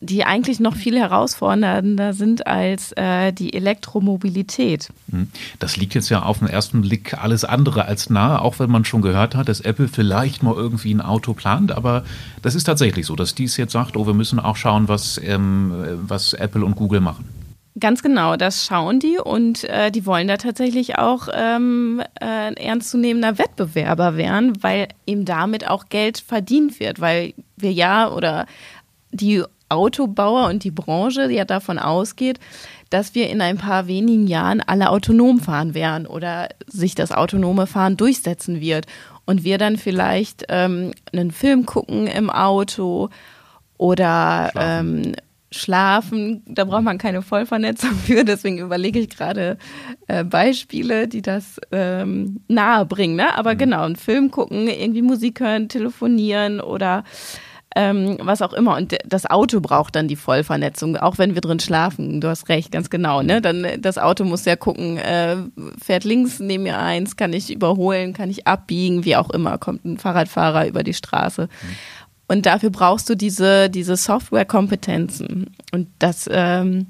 die 0.00 0.24
eigentlich 0.24 0.60
noch 0.60 0.76
viel 0.76 0.98
herausfordernder 0.98 2.12
sind 2.12 2.46
als 2.46 2.92
äh, 2.92 3.32
die 3.32 3.52
Elektromobilität. 3.52 4.90
Hm. 5.10 5.28
Das 5.58 5.76
liegt 5.76 5.94
jetzt 5.94 6.08
ja 6.08 6.22
auf 6.22 6.38
den 6.38 6.48
ersten 6.48 6.82
Blick 6.82 7.20
alles 7.22 7.44
andere 7.44 7.86
als 7.86 8.08
nahe, 8.08 8.40
auch 8.40 8.60
wenn 8.60 8.70
man 8.70 8.84
schon 8.84 9.02
gehört 9.02 9.34
hat, 9.34 9.48
dass 9.48 9.60
Apple 9.60 9.88
vielleicht 9.88 10.42
mal 10.42 10.54
irgendwie 10.54 10.94
ein 10.94 11.00
Auto 11.00 11.34
plant. 11.34 11.72
Aber 11.72 12.04
das 12.42 12.54
ist 12.54 12.64
tatsächlich 12.64 13.06
so, 13.06 13.16
dass 13.16 13.34
dies 13.34 13.56
jetzt 13.56 13.72
sagt, 13.72 13.96
oh, 13.96 14.06
wir 14.06 14.14
müssen 14.14 14.38
auch 14.38 14.56
schauen, 14.56 14.86
was, 14.86 15.20
ähm, 15.22 15.72
was 16.02 16.32
Apple 16.32 16.64
und 16.64 16.76
Google 16.76 17.00
machen. 17.00 17.24
Ganz 17.80 18.02
genau, 18.02 18.36
das 18.36 18.66
schauen 18.66 18.98
die 18.98 19.18
und 19.18 19.64
äh, 19.64 19.90
die 19.92 20.04
wollen 20.04 20.26
da 20.26 20.36
tatsächlich 20.36 20.98
auch 20.98 21.28
ähm, 21.32 22.02
äh, 22.20 22.24
ein 22.24 22.56
ernstzunehmender 22.56 23.38
Wettbewerber 23.38 24.16
werden, 24.16 24.62
weil 24.62 24.88
eben 25.06 25.24
damit 25.24 25.68
auch 25.68 25.88
Geld 25.88 26.18
verdient 26.18 26.80
wird, 26.80 27.00
weil 27.00 27.34
wir 27.56 27.72
ja 27.72 28.10
oder 28.10 28.46
die 29.12 29.44
Autobauer 29.68 30.48
und 30.48 30.64
die 30.64 30.70
Branche 30.70 31.30
ja 31.30 31.44
davon 31.44 31.78
ausgeht, 31.78 32.38
dass 32.90 33.14
wir 33.14 33.28
in 33.28 33.40
ein 33.40 33.58
paar 33.58 33.86
wenigen 33.86 34.26
Jahren 34.26 34.60
alle 34.60 34.90
autonom 34.90 35.40
fahren 35.40 35.74
werden 35.74 36.06
oder 36.06 36.48
sich 36.66 36.94
das 36.94 37.12
autonome 37.12 37.66
Fahren 37.66 37.96
durchsetzen 37.96 38.60
wird 38.60 38.86
und 39.26 39.44
wir 39.44 39.58
dann 39.58 39.76
vielleicht 39.76 40.44
ähm, 40.48 40.92
einen 41.12 41.30
Film 41.30 41.66
gucken 41.66 42.06
im 42.06 42.30
Auto 42.30 43.10
oder 43.76 44.50
schlafen. 44.52 45.04
Ähm, 45.04 45.14
schlafen. 45.50 46.42
Da 46.46 46.64
braucht 46.64 46.82
man 46.82 46.98
keine 46.98 47.22
Vollvernetzung 47.22 47.90
für, 48.04 48.24
deswegen 48.24 48.58
überlege 48.58 48.98
ich 48.98 49.10
gerade 49.10 49.58
äh, 50.06 50.24
Beispiele, 50.24 51.08
die 51.08 51.22
das 51.22 51.60
ähm, 51.72 52.40
nahe 52.48 52.84
bringen. 52.86 53.16
Ne? 53.16 53.36
Aber 53.36 53.54
mhm. 53.54 53.58
genau, 53.58 53.82
einen 53.84 53.96
Film 53.96 54.30
gucken, 54.30 54.68
irgendwie 54.68 55.02
Musik 55.02 55.40
hören, 55.40 55.68
telefonieren 55.68 56.60
oder 56.60 57.04
ähm, 57.78 58.16
was 58.20 58.42
auch 58.42 58.52
immer. 58.54 58.76
Und 58.76 58.96
das 59.06 59.24
Auto 59.24 59.60
braucht 59.60 59.94
dann 59.94 60.08
die 60.08 60.16
Vollvernetzung, 60.16 60.96
auch 60.96 61.16
wenn 61.16 61.34
wir 61.34 61.40
drin 61.40 61.60
schlafen. 61.60 62.20
Du 62.20 62.26
hast 62.26 62.48
recht, 62.48 62.72
ganz 62.72 62.90
genau. 62.90 63.22
Ne? 63.22 63.40
Dann 63.40 63.64
das 63.80 63.98
Auto 63.98 64.24
muss 64.24 64.44
ja 64.44 64.56
gucken, 64.56 64.98
äh, 64.98 65.36
fährt 65.80 66.02
links 66.02 66.40
neben 66.40 66.64
mir 66.64 66.76
eins, 66.76 67.16
kann 67.16 67.32
ich 67.32 67.52
überholen, 67.52 68.14
kann 68.14 68.30
ich 68.30 68.48
abbiegen, 68.48 69.04
wie 69.04 69.14
auch 69.14 69.30
immer, 69.30 69.58
kommt 69.58 69.84
ein 69.84 69.96
Fahrradfahrer 69.96 70.66
über 70.66 70.82
die 70.82 70.92
Straße. 70.92 71.42
Mhm. 71.42 71.76
Und 72.26 72.46
dafür 72.46 72.70
brauchst 72.70 73.08
du 73.08 73.14
diese, 73.14 73.70
diese 73.70 73.96
Software-Kompetenzen. 73.96 75.54
Und 75.70 75.86
das 76.00 76.28
ähm, 76.32 76.88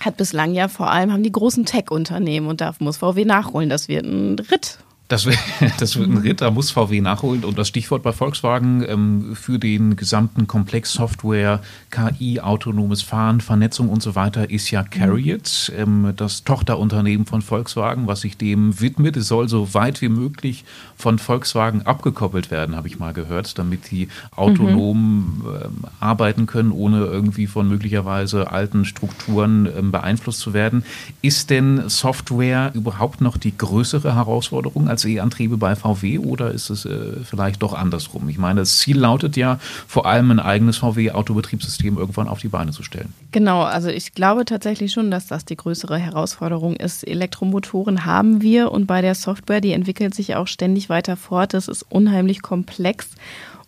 hat 0.00 0.16
bislang 0.16 0.54
ja 0.54 0.66
vor 0.66 0.90
allem 0.90 1.12
haben 1.12 1.22
die 1.22 1.30
großen 1.30 1.64
Tech-Unternehmen 1.66 2.48
und 2.48 2.60
da 2.60 2.74
muss 2.80 2.96
VW 2.96 3.24
nachholen. 3.24 3.68
Das 3.68 3.86
wird 3.86 4.04
ein 4.04 4.40
Ritt 4.40 4.80
das, 5.08 5.28
das 5.78 5.96
wird 5.96 6.08
ein 6.08 6.18
Ritt, 6.18 6.40
da 6.40 6.50
muss 6.50 6.70
VW 6.70 7.00
nachholen. 7.00 7.44
Und 7.44 7.58
das 7.58 7.68
Stichwort 7.68 8.02
bei 8.02 8.12
Volkswagen 8.12 8.84
ähm, 8.88 9.36
für 9.36 9.58
den 9.58 9.96
gesamten 9.96 10.46
Komplex 10.46 10.92
Software, 10.92 11.60
KI, 11.90 12.40
autonomes 12.40 13.02
Fahren, 13.02 13.40
Vernetzung 13.40 13.88
und 13.88 14.02
so 14.02 14.14
weiter 14.14 14.50
ist 14.50 14.70
ja 14.70 14.82
Carriot, 14.82 15.72
ähm, 15.76 16.12
das 16.16 16.44
Tochterunternehmen 16.44 17.26
von 17.26 17.42
Volkswagen, 17.42 18.06
was 18.06 18.22
sich 18.22 18.36
dem 18.36 18.80
widmet. 18.80 19.16
Es 19.16 19.28
soll 19.28 19.48
so 19.48 19.74
weit 19.74 20.02
wie 20.02 20.08
möglich 20.08 20.64
von 20.96 21.18
Volkswagen 21.18 21.82
abgekoppelt 21.82 22.50
werden, 22.50 22.74
habe 22.74 22.88
ich 22.88 22.98
mal 22.98 23.12
gehört, 23.12 23.58
damit 23.58 23.90
die 23.90 24.08
autonom 24.34 25.42
mhm. 25.44 25.48
ähm, 25.62 25.84
arbeiten 26.00 26.46
können, 26.46 26.72
ohne 26.72 27.04
irgendwie 27.04 27.46
von 27.46 27.68
möglicherweise 27.68 28.50
alten 28.50 28.84
Strukturen 28.84 29.66
ähm, 29.66 29.92
beeinflusst 29.92 30.40
zu 30.40 30.52
werden. 30.52 30.84
Ist 31.22 31.50
denn 31.50 31.88
Software 31.88 32.72
überhaupt 32.74 33.20
noch 33.20 33.36
die 33.36 33.56
größere 33.56 34.14
Herausforderung 34.14 34.88
als 34.96 35.04
E-Antriebe 35.04 35.58
bei 35.58 35.76
VW 35.76 36.18
oder 36.18 36.50
ist 36.52 36.70
es 36.70 36.86
äh, 36.86 37.22
vielleicht 37.22 37.62
doch 37.62 37.74
andersrum? 37.74 38.30
Ich 38.30 38.38
meine, 38.38 38.60
das 38.60 38.78
Ziel 38.78 38.98
lautet 38.98 39.36
ja 39.36 39.58
vor 39.86 40.06
allem 40.06 40.30
ein 40.30 40.40
eigenes 40.40 40.78
VW-Autobetriebssystem 40.78 41.98
irgendwann 41.98 42.28
auf 42.28 42.40
die 42.40 42.48
Beine 42.48 42.70
zu 42.70 42.82
stellen. 42.82 43.12
Genau, 43.30 43.62
also 43.62 43.88
ich 43.88 44.14
glaube 44.14 44.46
tatsächlich 44.46 44.92
schon, 44.92 45.10
dass 45.10 45.26
das 45.26 45.44
die 45.44 45.56
größere 45.56 45.98
Herausforderung 45.98 46.76
ist. 46.76 47.06
Elektromotoren 47.06 48.06
haben 48.06 48.40
wir 48.40 48.72
und 48.72 48.86
bei 48.86 49.02
der 49.02 49.14
Software, 49.14 49.60
die 49.60 49.72
entwickelt 49.72 50.14
sich 50.14 50.34
auch 50.34 50.46
ständig 50.46 50.88
weiter 50.88 51.16
fort. 51.16 51.52
Das 51.52 51.68
ist 51.68 51.84
unheimlich 51.90 52.40
komplex. 52.40 53.10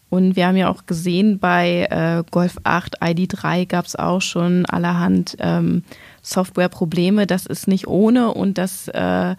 Und 0.08 0.36
wir 0.36 0.46
haben 0.46 0.56
ja 0.56 0.70
auch 0.70 0.86
gesehen, 0.86 1.38
bei 1.38 1.86
äh, 1.90 2.24
Golf 2.30 2.56
8 2.64 3.02
ID3 3.02 3.66
gab 3.66 3.84
es 3.84 3.94
auch 3.96 4.22
schon 4.22 4.64
allerhand 4.64 5.36
ähm, 5.40 5.82
Softwareprobleme. 6.22 7.26
Das 7.26 7.44
ist 7.44 7.68
nicht 7.68 7.86
ohne 7.86 8.32
und 8.32 8.56
das 8.56 8.88
äh, 8.88 9.36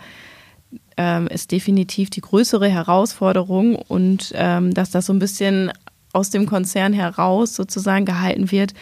ähm, 1.00 1.28
ist 1.28 1.54
definitiv 1.54 2.10
die 2.10 2.20
größere 2.20 2.68
Herausforderung 2.68 3.76
und 3.78 4.34
ähm, 4.36 4.74
dass 4.74 4.92
das 4.92 5.06
so 5.06 5.14
ein 5.14 5.20
bisschen 5.20 5.72
aus 6.12 6.30
dem 6.30 6.46
Konzern 6.46 6.92
heraus 6.92 7.56
sozusagen 7.56 8.04
gehalten 8.04 8.52
wird, 8.52 8.74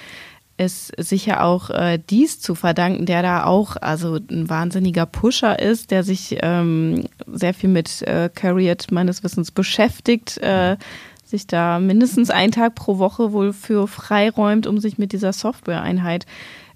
ist 0.58 0.92
sicher 0.98 1.44
auch 1.44 1.70
äh, 1.70 2.00
dies 2.10 2.40
zu 2.40 2.56
verdanken, 2.56 3.06
der 3.06 3.22
da 3.22 3.44
auch 3.44 3.76
also 3.80 4.16
ein 4.16 4.50
wahnsinniger 4.50 5.06
Pusher 5.06 5.60
ist, 5.60 5.92
der 5.92 6.04
sich 6.04 6.38
ähm, 6.42 7.04
sehr 7.28 7.54
viel 7.54 7.70
mit 7.70 8.02
äh, 8.02 8.32
Carriot 8.34 8.88
meines 8.90 9.24
Wissens 9.24 9.52
beschäftigt, 9.52 10.40
äh, 10.40 10.76
sich 11.24 11.46
da 11.46 11.78
mindestens 11.78 12.32
einen 12.32 12.52
Tag 12.52 12.74
pro 12.74 12.98
Woche 12.98 13.32
wohl 13.32 13.54
für 13.54 13.88
freiräumt, 13.88 14.66
um 14.66 14.80
sich 14.80 14.98
mit 14.98 15.12
dieser 15.12 15.34
Software-Einheit 15.34 16.26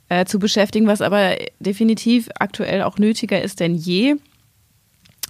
äh, 0.10 0.26
zu 0.26 0.38
beschäftigen, 0.38 0.86
was 0.86 1.02
aber 1.02 1.36
definitiv 1.60 2.30
aktuell 2.38 2.84
auch 2.84 3.00
nötiger 3.00 3.42
ist 3.42 3.60
denn 3.60 3.74
je 3.74 4.18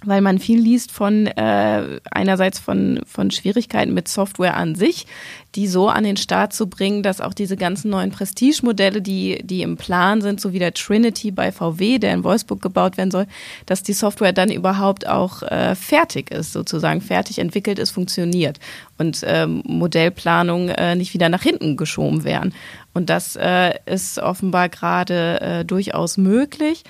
weil 0.04 0.20
man 0.20 0.38
viel 0.38 0.60
liest 0.60 0.92
von 0.92 1.26
äh, 1.26 2.00
einerseits 2.10 2.58
von, 2.58 3.00
von 3.06 3.30
Schwierigkeiten 3.30 3.94
mit 3.94 4.08
Software 4.08 4.56
an 4.56 4.74
sich, 4.74 5.06
die 5.54 5.66
so 5.66 5.88
an 5.88 6.04
den 6.04 6.16
Start 6.16 6.52
zu 6.52 6.66
bringen, 6.68 7.02
dass 7.02 7.20
auch 7.20 7.34
diese 7.34 7.56
ganzen 7.56 7.90
neuen 7.90 8.10
Prestige-Modelle, 8.10 9.02
die, 9.02 9.40
die 9.44 9.62
im 9.62 9.76
Plan 9.76 10.22
sind, 10.22 10.40
so 10.40 10.52
wie 10.52 10.58
der 10.58 10.72
Trinity 10.72 11.30
bei 11.30 11.52
VW, 11.52 11.98
der 11.98 12.14
in 12.14 12.24
Wolfsburg 12.24 12.62
gebaut 12.62 12.96
werden 12.96 13.10
soll, 13.10 13.26
dass 13.66 13.82
die 13.82 13.92
Software 13.92 14.32
dann 14.32 14.50
überhaupt 14.50 15.06
auch 15.06 15.42
äh, 15.42 15.74
fertig 15.74 16.30
ist, 16.30 16.52
sozusagen 16.52 17.00
fertig 17.00 17.38
entwickelt 17.38 17.78
ist, 17.78 17.90
funktioniert 17.90 18.58
und 18.98 19.22
ähm, 19.26 19.62
Modellplanung 19.66 20.68
äh, 20.70 20.94
nicht 20.94 21.12
wieder 21.12 21.28
nach 21.28 21.42
hinten 21.42 21.76
geschoben 21.76 22.24
werden. 22.24 22.54
Und 22.94 23.10
das 23.10 23.36
äh, 23.36 23.72
ist 23.86 24.18
offenbar 24.18 24.68
gerade 24.68 25.40
äh, 25.40 25.64
durchaus 25.64 26.16
möglich. 26.16 26.84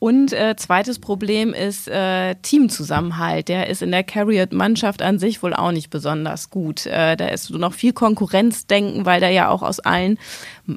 Und 0.00 0.32
äh, 0.32 0.56
zweites 0.56 0.98
Problem 0.98 1.52
ist 1.52 1.86
äh, 1.86 2.34
Teamzusammenhalt. 2.36 3.48
Der 3.48 3.68
ist 3.68 3.82
in 3.82 3.90
der 3.90 4.02
Carriot-Mannschaft 4.02 5.02
an 5.02 5.18
sich 5.18 5.42
wohl 5.42 5.52
auch 5.52 5.72
nicht 5.72 5.90
besonders 5.90 6.48
gut. 6.48 6.86
Äh, 6.86 7.16
da 7.16 7.28
ist 7.28 7.50
noch 7.50 7.74
viel 7.74 7.92
Konkurrenzdenken, 7.92 9.04
weil 9.04 9.20
da 9.20 9.28
ja 9.28 9.50
auch 9.50 9.62
aus 9.62 9.78
allen 9.78 10.18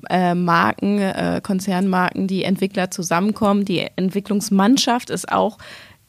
äh, 0.09 0.35
Marken, 0.35 0.99
äh, 0.99 1.39
Konzernmarken, 1.41 2.27
die 2.27 2.43
Entwickler 2.43 2.91
zusammenkommen. 2.91 3.63
Die 3.63 3.87
Entwicklungsmannschaft 3.95 5.09
ist 5.09 5.31
auch 5.31 5.57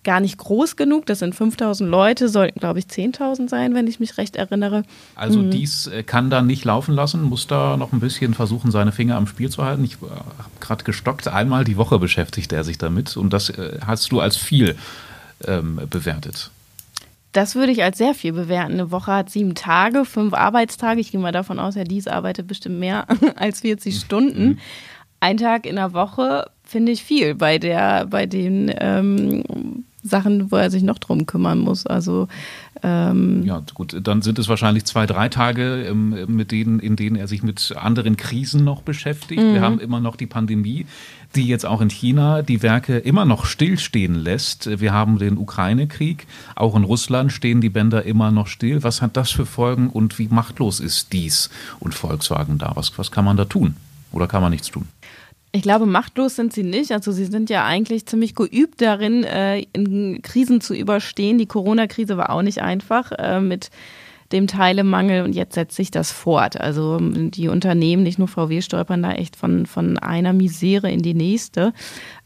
gar 0.04 0.20
nicht 0.20 0.38
groß 0.38 0.76
genug. 0.76 1.06
Das 1.06 1.18
sind 1.18 1.34
5000 1.34 1.88
Leute, 1.88 2.28
sollten, 2.28 2.60
glaube 2.60 2.78
ich, 2.78 2.86
10.000 2.86 3.48
sein, 3.48 3.74
wenn 3.74 3.86
ich 3.86 4.00
mich 4.00 4.16
recht 4.18 4.36
erinnere. 4.36 4.84
Also 5.14 5.40
mhm. 5.40 5.50
dies 5.50 5.86
äh, 5.86 6.02
kann 6.02 6.30
da 6.30 6.42
nicht 6.42 6.64
laufen 6.64 6.94
lassen, 6.94 7.22
muss 7.22 7.46
da 7.46 7.76
noch 7.76 7.92
ein 7.92 8.00
bisschen 8.00 8.34
versuchen, 8.34 8.70
seine 8.70 8.92
Finger 8.92 9.16
am 9.16 9.26
Spiel 9.26 9.50
zu 9.50 9.64
halten. 9.64 9.84
Ich 9.84 9.94
äh, 9.94 10.06
habe 10.06 10.50
gerade 10.60 10.84
gestockt, 10.84 11.28
einmal 11.28 11.64
die 11.64 11.76
Woche 11.76 11.98
beschäftigt 11.98 12.52
er 12.52 12.64
sich 12.64 12.78
damit 12.78 13.16
und 13.16 13.32
das 13.32 13.50
äh, 13.50 13.78
hast 13.84 14.12
du 14.12 14.20
als 14.20 14.36
viel 14.36 14.76
ähm, 15.46 15.80
bewertet. 15.90 16.50
Das 17.32 17.56
würde 17.56 17.72
ich 17.72 17.82
als 17.82 17.98
sehr 17.98 18.14
viel 18.14 18.32
bewerten. 18.32 18.74
Eine 18.74 18.92
Woche 18.92 19.12
hat 19.12 19.28
sieben 19.28 19.56
Tage, 19.56 20.04
fünf 20.04 20.34
Arbeitstage. 20.34 21.00
Ich 21.00 21.10
gehe 21.10 21.20
mal 21.20 21.32
davon 21.32 21.58
aus, 21.58 21.74
Herr 21.74 21.82
Dies 21.82 22.06
arbeitet 22.06 22.46
bestimmt 22.46 22.78
mehr 22.78 23.06
als 23.36 23.62
40 23.62 23.98
Stunden. 23.98 24.46
Mhm. 24.46 24.58
Ein 25.18 25.36
Tag 25.38 25.66
in 25.66 25.76
der 25.76 25.92
Woche 25.94 26.50
finde 26.62 26.92
ich 26.92 27.02
viel 27.02 27.34
bei 27.34 27.58
der, 27.58 28.06
bei 28.06 28.26
den 28.26 28.72
ähm, 28.78 29.84
Sachen, 30.04 30.52
wo 30.52 30.56
er 30.56 30.70
sich 30.70 30.82
noch 30.82 30.98
drum 30.98 31.24
kümmern 31.24 31.58
muss. 31.58 31.86
Also 31.86 32.28
ähm 32.82 33.42
ja, 33.44 33.62
gut, 33.72 33.96
dann 34.06 34.20
sind 34.20 34.38
es 34.38 34.48
wahrscheinlich 34.48 34.84
zwei, 34.84 35.06
drei 35.06 35.30
Tage, 35.30 35.86
ähm, 35.88 36.26
mit 36.28 36.52
denen, 36.52 36.78
in 36.78 36.94
denen 36.94 37.16
er 37.16 37.26
sich 37.26 37.42
mit 37.42 37.74
anderen 37.74 38.16
Krisen 38.16 38.64
noch 38.64 38.82
beschäftigt. 38.82 39.42
Mhm. 39.42 39.54
Wir 39.54 39.62
haben 39.62 39.80
immer 39.80 40.00
noch 40.00 40.16
die 40.16 40.26
Pandemie, 40.26 40.86
die 41.34 41.46
jetzt 41.46 41.64
auch 41.64 41.80
in 41.80 41.88
China 41.88 42.42
die 42.42 42.62
Werke 42.62 42.98
immer 42.98 43.24
noch 43.24 43.46
stillstehen 43.46 44.14
lässt. 44.14 44.78
Wir 44.78 44.92
haben 44.92 45.18
den 45.18 45.38
Ukraine-Krieg, 45.38 46.26
auch 46.54 46.76
in 46.76 46.84
Russland 46.84 47.32
stehen 47.32 47.62
die 47.62 47.70
Bänder 47.70 48.04
immer 48.04 48.30
noch 48.30 48.46
still. 48.46 48.82
Was 48.82 49.00
hat 49.00 49.16
das 49.16 49.30
für 49.30 49.46
Folgen 49.46 49.88
und 49.88 50.18
wie 50.18 50.28
machtlos 50.28 50.80
ist 50.80 51.14
dies 51.14 51.48
und 51.80 51.94
Volkswagen 51.94 52.58
da? 52.58 52.72
Was, 52.74 52.96
was 52.98 53.10
kann 53.10 53.24
man 53.24 53.38
da 53.38 53.46
tun? 53.46 53.76
Oder 54.12 54.28
kann 54.28 54.42
man 54.42 54.50
nichts 54.50 54.70
tun? 54.70 54.86
Ich 55.54 55.62
glaube, 55.62 55.86
machtlos 55.86 56.34
sind 56.34 56.52
sie 56.52 56.64
nicht. 56.64 56.90
Also 56.90 57.12
sie 57.12 57.26
sind 57.26 57.48
ja 57.48 57.64
eigentlich 57.64 58.06
ziemlich 58.06 58.34
geübt 58.34 58.80
darin, 58.80 59.22
äh, 59.22 59.60
in 59.72 60.20
Krisen 60.20 60.60
zu 60.60 60.74
überstehen. 60.74 61.38
Die 61.38 61.46
Corona-Krise 61.46 62.16
war 62.16 62.30
auch 62.30 62.42
nicht 62.42 62.60
einfach 62.60 63.12
äh, 63.16 63.40
mit 63.40 63.70
dem 64.32 64.48
Teilemangel 64.48 65.22
und 65.22 65.32
jetzt 65.32 65.54
setzt 65.54 65.76
sich 65.76 65.92
das 65.92 66.10
fort. 66.10 66.60
Also 66.60 66.98
die 67.00 67.46
Unternehmen, 67.46 68.02
nicht 68.02 68.18
nur 68.18 68.26
VW, 68.26 68.62
stolpern 68.62 69.04
da 69.04 69.12
echt 69.12 69.36
von, 69.36 69.66
von 69.66 69.96
einer 69.96 70.32
Misere 70.32 70.90
in 70.90 71.02
die 71.02 71.14
nächste. 71.14 71.72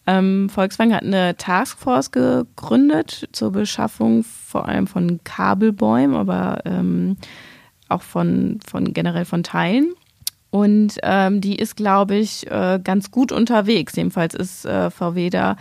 Ähm, 0.07 0.49
Volkswagen 0.49 0.95
hat 0.95 1.03
eine 1.03 1.37
Taskforce 1.37 2.12
gegründet 2.12 3.29
zur 3.33 3.53
Beschaffung 3.53 4.25
vor 4.25 4.67
allem 4.69 4.87
von 4.87 5.21
Kabelbäumen, 5.25 6.17
aber 6.17 6.62
ähm, 6.64 7.19
auch 7.91 8.01
von, 8.01 8.61
von 8.67 8.95
generell 8.95 9.27
von 9.27 9.43
Teilen. 9.43 9.93
Und 10.51 10.99
ähm, 11.03 11.41
die 11.41 11.57
ist, 11.57 11.77
glaube 11.77 12.17
ich, 12.17 12.51
äh, 12.51 12.81
ganz 12.83 13.11
gut 13.11 13.33
unterwegs. 13.33 13.97
Jedenfalls 13.97 14.35
ist 14.35 14.65
äh, 14.65 14.91
VW 14.91 15.31
da 15.31 15.57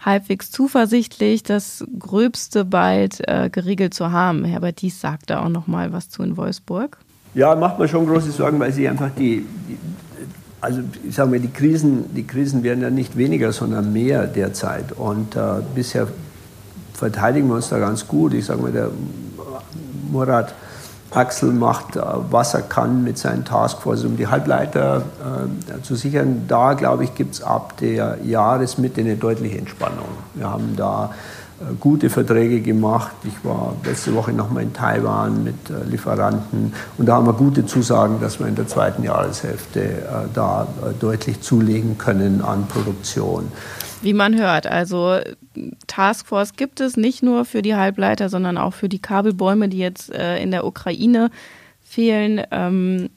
halbwegs 0.00 0.50
zuversichtlich, 0.50 1.42
das 1.42 1.84
Gröbste 1.98 2.64
bald 2.64 3.20
äh, 3.28 3.50
geregelt 3.50 3.94
zu 3.94 4.10
haben. 4.10 4.44
Herbert 4.44 4.80
Dies 4.80 5.00
sagte 5.00 5.40
auch 5.40 5.48
noch 5.48 5.66
mal 5.66 5.92
was 5.92 6.08
zu 6.08 6.22
in 6.22 6.36
Wolfsburg. 6.36 6.98
Ja, 7.34 7.54
macht 7.54 7.78
mir 7.78 7.88
schon 7.88 8.06
große 8.06 8.30
Sorgen, 8.30 8.58
weil 8.58 8.72
sie 8.72 8.88
einfach 8.88 9.10
die, 9.16 9.46
die 9.68 9.78
also 10.62 10.80
ich 11.06 11.14
sage 11.14 11.30
mal, 11.30 11.40
die 11.40 11.50
Krisen, 11.50 12.14
die 12.14 12.24
Krisen 12.26 12.62
werden 12.62 12.82
ja 12.82 12.90
nicht 12.90 13.16
weniger, 13.16 13.52
sondern 13.52 13.92
mehr 13.92 14.26
derzeit. 14.26 14.92
Und 14.92 15.34
äh, 15.34 15.40
bisher 15.74 16.06
verteidigen 16.94 17.48
wir 17.48 17.56
uns 17.56 17.68
da 17.68 17.78
ganz 17.78 18.06
gut. 18.06 18.32
Ich 18.32 18.46
sage 18.46 18.62
mal, 18.62 18.70
der 18.70 18.90
Murat 20.10 20.54
Axel 21.14 21.52
macht, 21.52 21.96
äh, 21.96 22.00
was 22.30 22.54
er 22.54 22.62
kann 22.62 23.04
mit 23.04 23.18
seinen 23.18 23.44
Taskforces, 23.44 24.04
um 24.04 24.16
die 24.16 24.26
Halbleiter 24.26 24.98
äh, 24.98 25.82
zu 25.82 25.94
sichern. 25.94 26.44
Da, 26.48 26.74
glaube 26.74 27.04
ich, 27.04 27.14
gibt 27.14 27.34
es 27.34 27.42
ab 27.42 27.76
der 27.78 28.18
Jahresmitte 28.24 29.00
eine 29.00 29.16
deutliche 29.16 29.58
Entspannung. 29.58 30.08
Wir 30.34 30.50
haben 30.50 30.74
da 30.76 31.12
äh, 31.60 31.74
gute 31.78 32.10
Verträge 32.10 32.60
gemacht. 32.60 33.12
Ich 33.24 33.44
war 33.44 33.74
letzte 33.84 34.14
Woche 34.14 34.32
nochmal 34.32 34.62
in 34.62 34.72
Taiwan 34.72 35.44
mit 35.44 35.70
äh, 35.70 35.84
Lieferanten 35.88 36.72
und 36.98 37.06
da 37.06 37.16
haben 37.16 37.26
wir 37.26 37.34
gute 37.34 37.66
Zusagen, 37.66 38.20
dass 38.20 38.40
wir 38.40 38.46
in 38.46 38.54
der 38.54 38.66
zweiten 38.66 39.02
Jahreshälfte 39.02 40.28
da 40.34 40.66
deutlich 41.00 41.40
zulegen 41.40 41.98
können 41.98 42.42
an 42.42 42.66
Produktion. 42.66 43.48
Wie 44.02 44.14
man 44.14 44.36
hört, 44.36 44.66
also 44.66 45.20
Taskforce 45.86 46.56
gibt 46.56 46.80
es 46.80 46.96
nicht 46.96 47.22
nur 47.22 47.44
für 47.44 47.62
die 47.62 47.76
Halbleiter, 47.76 48.28
sondern 48.28 48.58
auch 48.58 48.74
für 48.74 48.88
die 48.88 49.00
Kabelbäume, 49.00 49.68
die 49.68 49.78
jetzt 49.78 50.12
äh, 50.12 50.42
in 50.42 50.50
der 50.50 50.66
Ukraine 50.66 51.30
fehlen. 51.80 52.42
Ähm, 52.50 53.10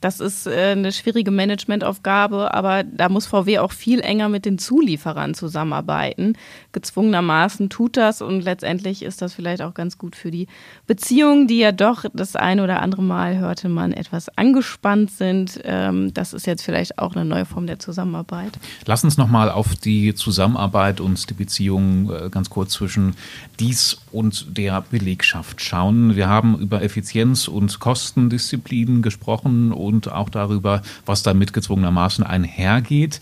das 0.00 0.20
ist 0.20 0.46
äh, 0.46 0.72
eine 0.72 0.92
schwierige 0.92 1.30
Managementaufgabe, 1.30 2.54
aber 2.54 2.84
da 2.84 3.08
muss 3.08 3.26
VW 3.26 3.58
auch 3.58 3.72
viel 3.72 4.00
enger 4.00 4.28
mit 4.28 4.44
den 4.44 4.58
Zulieferern 4.58 5.34
zusammenarbeiten. 5.34 6.36
Gezwungenermaßen 6.72 7.68
tut 7.68 7.96
das 7.96 8.22
und 8.22 8.42
letztendlich 8.42 9.02
ist 9.02 9.22
das 9.22 9.34
vielleicht 9.34 9.62
auch 9.62 9.74
ganz 9.74 9.98
gut 9.98 10.14
für 10.14 10.30
die 10.30 10.46
Beziehungen, 10.86 11.48
die 11.48 11.58
ja 11.58 11.72
doch 11.72 12.04
das 12.12 12.36
eine 12.36 12.62
oder 12.62 12.80
andere 12.80 13.02
Mal 13.02 13.38
hörte 13.38 13.68
man 13.68 13.92
etwas 13.92 14.28
angespannt 14.36 15.10
sind. 15.10 15.60
Ähm, 15.64 16.14
das 16.14 16.32
ist 16.32 16.46
jetzt 16.46 16.62
vielleicht 16.62 16.98
auch 16.98 17.16
eine 17.16 17.24
neue 17.24 17.44
Form 17.44 17.66
der 17.66 17.78
Zusammenarbeit. 17.78 18.52
Lass 18.86 19.02
uns 19.02 19.16
nochmal 19.16 19.50
auf 19.50 19.74
die 19.74 20.14
Zusammenarbeit 20.14 21.00
und 21.00 21.28
die 21.28 21.34
Beziehungen 21.34 22.10
äh, 22.10 22.30
ganz 22.30 22.50
kurz 22.50 22.72
zwischen 22.72 23.14
dies 23.58 23.98
und 24.12 24.56
der 24.56 24.82
Belegschaft 24.82 25.60
schauen. 25.60 26.14
Wir 26.14 26.28
haben 26.28 26.58
über 26.58 26.82
Effizienz 26.82 27.48
und 27.48 27.80
Kostendisziplin 27.80 29.02
gesprochen 29.02 29.72
und 29.72 29.87
auch 30.08 30.28
darüber, 30.28 30.82
was 31.06 31.22
damit 31.22 31.52
gezwungenermaßen 31.52 32.24
einhergeht. 32.24 33.20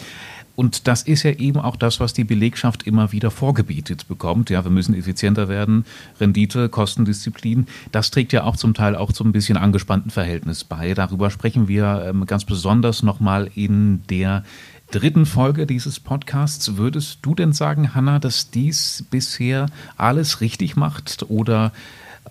Und 0.56 0.88
das 0.88 1.02
ist 1.02 1.22
ja 1.22 1.32
eben 1.32 1.60
auch 1.60 1.76
das, 1.76 2.00
was 2.00 2.14
die 2.14 2.24
Belegschaft 2.24 2.84
immer 2.84 3.12
wieder 3.12 3.30
vorgebietet 3.30 4.08
bekommt. 4.08 4.48
Ja, 4.48 4.64
wir 4.64 4.70
müssen 4.70 4.94
effizienter 4.94 5.48
werden, 5.48 5.84
Rendite, 6.18 6.70
Kostendisziplin. 6.70 7.66
Das 7.92 8.10
trägt 8.10 8.32
ja 8.32 8.44
auch 8.44 8.56
zum 8.56 8.72
Teil 8.72 8.96
auch 8.96 9.12
zum 9.12 9.32
bisschen 9.32 9.58
angespannten 9.58 10.10
Verhältnis 10.10 10.64
bei. 10.64 10.94
Darüber 10.94 11.30
sprechen 11.30 11.68
wir 11.68 12.06
ähm, 12.08 12.24
ganz 12.24 12.46
besonders 12.46 13.02
nochmal 13.02 13.50
in 13.54 14.02
der 14.08 14.44
dritten 14.90 15.26
Folge 15.26 15.66
dieses 15.66 16.00
Podcasts. 16.00 16.78
Würdest 16.78 17.18
du 17.20 17.34
denn 17.34 17.52
sagen, 17.52 17.94
Hanna, 17.94 18.18
dass 18.18 18.50
dies 18.50 19.04
bisher 19.10 19.66
alles 19.98 20.40
richtig 20.40 20.74
macht 20.74 21.26
oder 21.28 21.72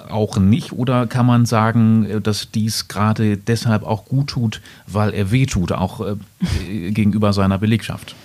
auch 0.09 0.37
nicht? 0.37 0.71
Oder 0.71 1.07
kann 1.07 1.25
man 1.25 1.45
sagen, 1.45 2.21
dass 2.23 2.51
dies 2.51 2.87
gerade 2.87 3.37
deshalb 3.37 3.83
auch 3.83 4.05
gut 4.05 4.27
tut, 4.27 4.61
weil 4.87 5.13
er 5.13 5.31
wehtut, 5.31 5.71
auch 5.71 6.01
äh, 6.01 6.91
gegenüber 6.91 7.33
seiner 7.33 7.57
Belegschaft? 7.57 8.15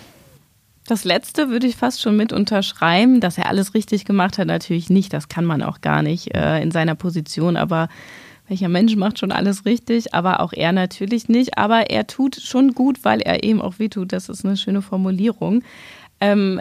Das 0.87 1.05
letzte 1.05 1.51
würde 1.51 1.69
ich 1.69 1.77
fast 1.77 2.03
schon 2.03 2.17
mit 2.17 2.33
unterschreiben, 2.33 3.21
dass 3.21 3.39
er 3.39 3.47
alles 3.47 3.75
richtig 3.75 4.05
gemacht 4.05 4.39
hat, 4.39 4.49
natürlich 4.49 4.91
nicht. 4.91 5.13
Das 5.13 5.29
kann 5.29 5.45
man 5.45 5.63
auch 5.63 5.81
gar 5.81 6.03
nicht 6.03 6.35
äh, 6.35 6.61
in 6.61 6.73
seiner 6.73 6.97
Position, 6.97 7.57
aber 7.57 7.89
welcher 8.49 8.69
Mensch 8.69 8.97
macht 8.97 9.21
schon 9.21 9.31
alles 9.31 9.65
richtig, 9.65 10.13
aber 10.13 10.41
auch 10.41 10.53
er 10.53 10.73
natürlich 10.73 11.29
nicht. 11.29 11.57
Aber 11.57 11.91
er 11.91 12.09
tut 12.09 12.35
schon 12.35 12.73
gut, 12.73 13.05
weil 13.05 13.21
er 13.21 13.45
eben 13.45 13.63
auch 13.63 13.79
wehtut. 13.79 14.13
Das 14.13 14.29
ist 14.29 14.45
eine 14.45 14.57
schöne 14.57 14.83
Formulierung. 14.83 15.63
Ähm, 16.21 16.61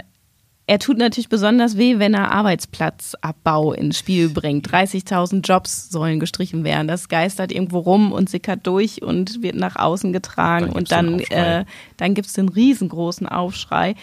er 0.69 0.77
tut 0.77 0.99
natürlich 0.99 1.29
besonders 1.29 1.77
weh, 1.77 1.97
wenn 1.97 2.13
er 2.13 2.32
Arbeitsplatzabbau 2.32 3.73
ins 3.73 3.97
Spiel 3.97 4.29
bringt. 4.29 4.69
30.000 4.69 5.41
Jobs 5.41 5.89
sollen 5.89 6.19
gestrichen 6.19 6.63
werden. 6.63 6.88
Das 6.88 7.10
geistert 7.10 7.51
irgendwo 7.51 7.79
rum 7.79 8.12
und 8.12 8.29
sickert 8.29 8.67
durch 8.67 9.01
und 9.01 9.41
wird 9.41 9.55
nach 9.55 9.77
außen 9.77 10.13
getragen. 10.13 10.67
Dann 10.67 10.75
und 10.75 10.91
dann, 10.91 11.19
äh, 11.21 11.65
dann 11.97 12.13
gibt 12.13 12.27
es 12.27 12.34
den 12.34 12.49
riesengroßen 12.49 13.27
Aufschrei. 13.27 13.95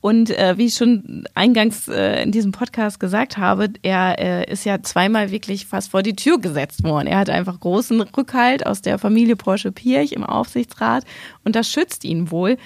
Und 0.00 0.30
äh, 0.30 0.56
wie 0.56 0.66
ich 0.66 0.76
schon 0.76 1.24
eingangs 1.34 1.88
äh, 1.88 2.22
in 2.22 2.30
diesem 2.30 2.52
Podcast 2.52 3.00
gesagt 3.00 3.36
habe, 3.36 3.70
er 3.82 4.16
äh, 4.20 4.52
ist 4.52 4.64
ja 4.64 4.84
zweimal 4.84 5.32
wirklich 5.32 5.66
fast 5.66 5.90
vor 5.90 6.04
die 6.04 6.14
Tür 6.14 6.38
gesetzt 6.38 6.84
worden. 6.84 7.08
Er 7.08 7.18
hat 7.18 7.28
einfach 7.28 7.58
großen 7.58 8.00
Rückhalt 8.00 8.64
aus 8.64 8.82
der 8.82 8.98
Familie 8.98 9.34
Porsche 9.34 9.72
Pirch 9.72 10.12
im 10.12 10.22
Aufsichtsrat 10.22 11.02
und 11.42 11.56
das 11.56 11.68
schützt 11.68 12.04
ihn 12.04 12.30
wohl. 12.30 12.56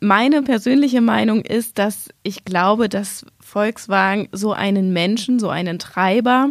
Meine 0.00 0.42
persönliche 0.42 1.02
Meinung 1.02 1.42
ist, 1.42 1.78
dass 1.78 2.08
ich 2.22 2.44
glaube, 2.44 2.88
dass 2.88 3.26
Volkswagen 3.38 4.28
so 4.32 4.52
einen 4.52 4.92
Menschen, 4.92 5.38
so 5.38 5.50
einen 5.50 5.78
Treiber 5.78 6.50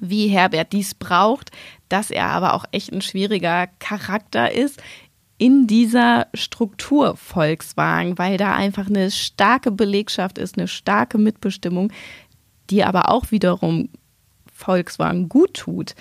wie 0.00 0.28
Herbert 0.28 0.72
dies 0.72 0.94
braucht, 0.94 1.50
dass 1.88 2.10
er 2.10 2.26
aber 2.28 2.54
auch 2.54 2.64
echt 2.72 2.92
ein 2.92 3.02
schwieriger 3.02 3.66
Charakter 3.78 4.52
ist 4.52 4.82
in 5.38 5.66
dieser 5.66 6.28
Struktur 6.34 7.16
Volkswagen, 7.16 8.18
weil 8.18 8.38
da 8.38 8.54
einfach 8.54 8.86
eine 8.86 9.10
starke 9.10 9.70
Belegschaft 9.70 10.38
ist, 10.38 10.56
eine 10.56 10.68
starke 10.68 11.18
Mitbestimmung, 11.18 11.92
die 12.70 12.84
aber 12.84 13.10
auch 13.10 13.30
wiederum 13.30 13.90
Volkswagen 14.52 15.28
gut 15.28 15.54
tut. 15.54 15.94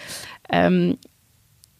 Ähm, 0.50 0.98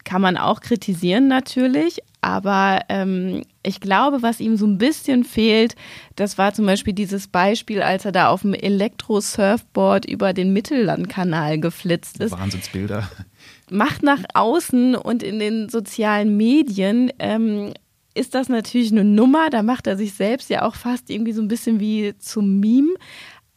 kann 0.04 0.22
man 0.22 0.38
auch 0.38 0.60
kritisieren 0.62 1.28
natürlich, 1.28 2.02
aber 2.26 2.80
ähm, 2.90 3.44
ich 3.62 3.80
glaube, 3.80 4.24
was 4.24 4.40
ihm 4.40 4.58
so 4.58 4.66
ein 4.66 4.80
bisschen 4.80 5.24
fehlt, 5.24 5.76
das 6.16 6.40
war 6.40 6.56
zum 6.56 6.66
Beispiel 6.66 6.94
dieses 6.94 7.28
Beispiel, 7.28 7.84
als 7.84 8.04
er 8.04 8.12
da 8.12 8.30
auf 8.30 8.42
dem 8.42 8.56
Elektro-Surfboard 8.56 10.06
über 10.06 10.34
den 10.34 10.52
Mittellandkanal 10.52 11.60
geflitzt 11.60 12.20
ist. 12.22 12.32
Wahnsinnsbilder. 12.32 13.08
Macht 13.70 14.02
nach 14.02 14.24
außen 14.34 14.96
und 14.96 15.22
in 15.22 15.38
den 15.38 15.70
sozialen 15.70 16.36
Medien 16.36 17.14
ähm, 17.20 17.76
ist 18.16 18.34
das 18.34 18.50
natürlich 18.50 18.92
eine 18.92 19.04
Nummer. 19.04 19.52
Da 19.52 19.62
macht 19.62 19.86
er 19.86 19.96
sich 19.96 20.16
selbst 20.16 20.50
ja 20.50 20.64
auch 20.64 20.74
fast 20.74 21.12
irgendwie 21.12 21.34
so 21.34 21.44
ein 21.44 21.48
bisschen 21.48 21.80
wie 21.80 22.18
zum 22.18 22.60
Meme. 22.60 22.96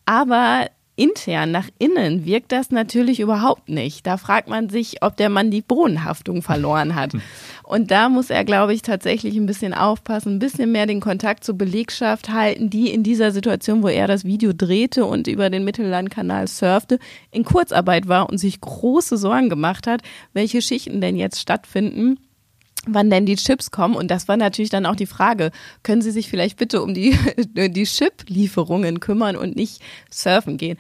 Aber 0.05 0.69
intern 0.99 1.53
nach 1.53 1.69
innen 1.79 2.25
wirkt 2.25 2.53
das 2.53 2.71
natürlich 2.71 3.21
überhaupt 3.21 3.69
nicht. 3.69 4.07
Da 4.07 4.17
fragt 4.17 4.49
man 4.49 4.69
sich, 4.69 5.03
ob 5.03 5.17
der 5.17 5.29
Mann 5.29 5.51
die 5.51 5.63
Bodenhaftung 5.63 6.43
verloren 6.43 6.95
hat. 6.95 7.13
Und 7.63 7.91
da 7.91 8.09
muss 8.09 8.31
er, 8.31 8.45
glaube 8.45 8.75
ich, 8.75 8.83
tatsächlich 8.83 9.37
ein 9.37 9.47
bisschen 9.47 9.75
aufpassen, 9.75 10.37
ein 10.37 10.39
bisschen 10.39 10.73
mehr 10.73 10.87
den 10.87 11.01
Kontakt 11.01 11.45
zur 11.45 11.57
Belegschaft 11.57 12.31
halten, 12.31 12.71
die 12.71 12.91
in 12.91 13.03
dieser 13.03 13.31
Situation, 13.31 13.83
wo 13.83 13.89
er 13.89 14.07
das 14.07 14.25
Video 14.25 14.53
drehte 14.55 15.05
und 15.05 15.27
über 15.29 15.51
den 15.51 15.65
Mittellandkanal 15.65 16.49
surfte, 16.49 16.99
in 17.31 17.45
Kurzarbeit 17.45 18.09
war 18.09 18.29
und 18.29 18.39
sich 18.39 18.61
große 18.61 19.17
Sorgen 19.19 19.51
gemacht 19.51 19.87
hat, 19.87 20.03
welche 20.33 20.63
Schichten 20.63 21.01
denn 21.01 21.17
jetzt 21.17 21.41
stattfinden 21.41 22.19
wann 22.95 23.11
denn 23.11 23.27
die 23.27 23.37
Chips 23.37 23.71
kommen. 23.71 23.95
Und 23.95 24.11
das 24.11 24.29
war 24.29 24.37
natürlich 24.37 24.71
dann 24.71 24.87
auch 24.87 24.97
die 24.97 25.07
Frage, 25.07 25.51
können 25.83 26.03
Sie 26.03 26.11
sich 26.11 26.29
vielleicht 26.29 26.59
bitte 26.59 26.83
um 26.83 26.95
die, 26.95 27.17
die 27.55 27.85
Chip-Lieferungen 27.85 29.01
kümmern 29.01 29.37
und 29.37 29.57
nicht 29.57 29.81
surfen 30.11 30.57
gehen? 30.57 30.79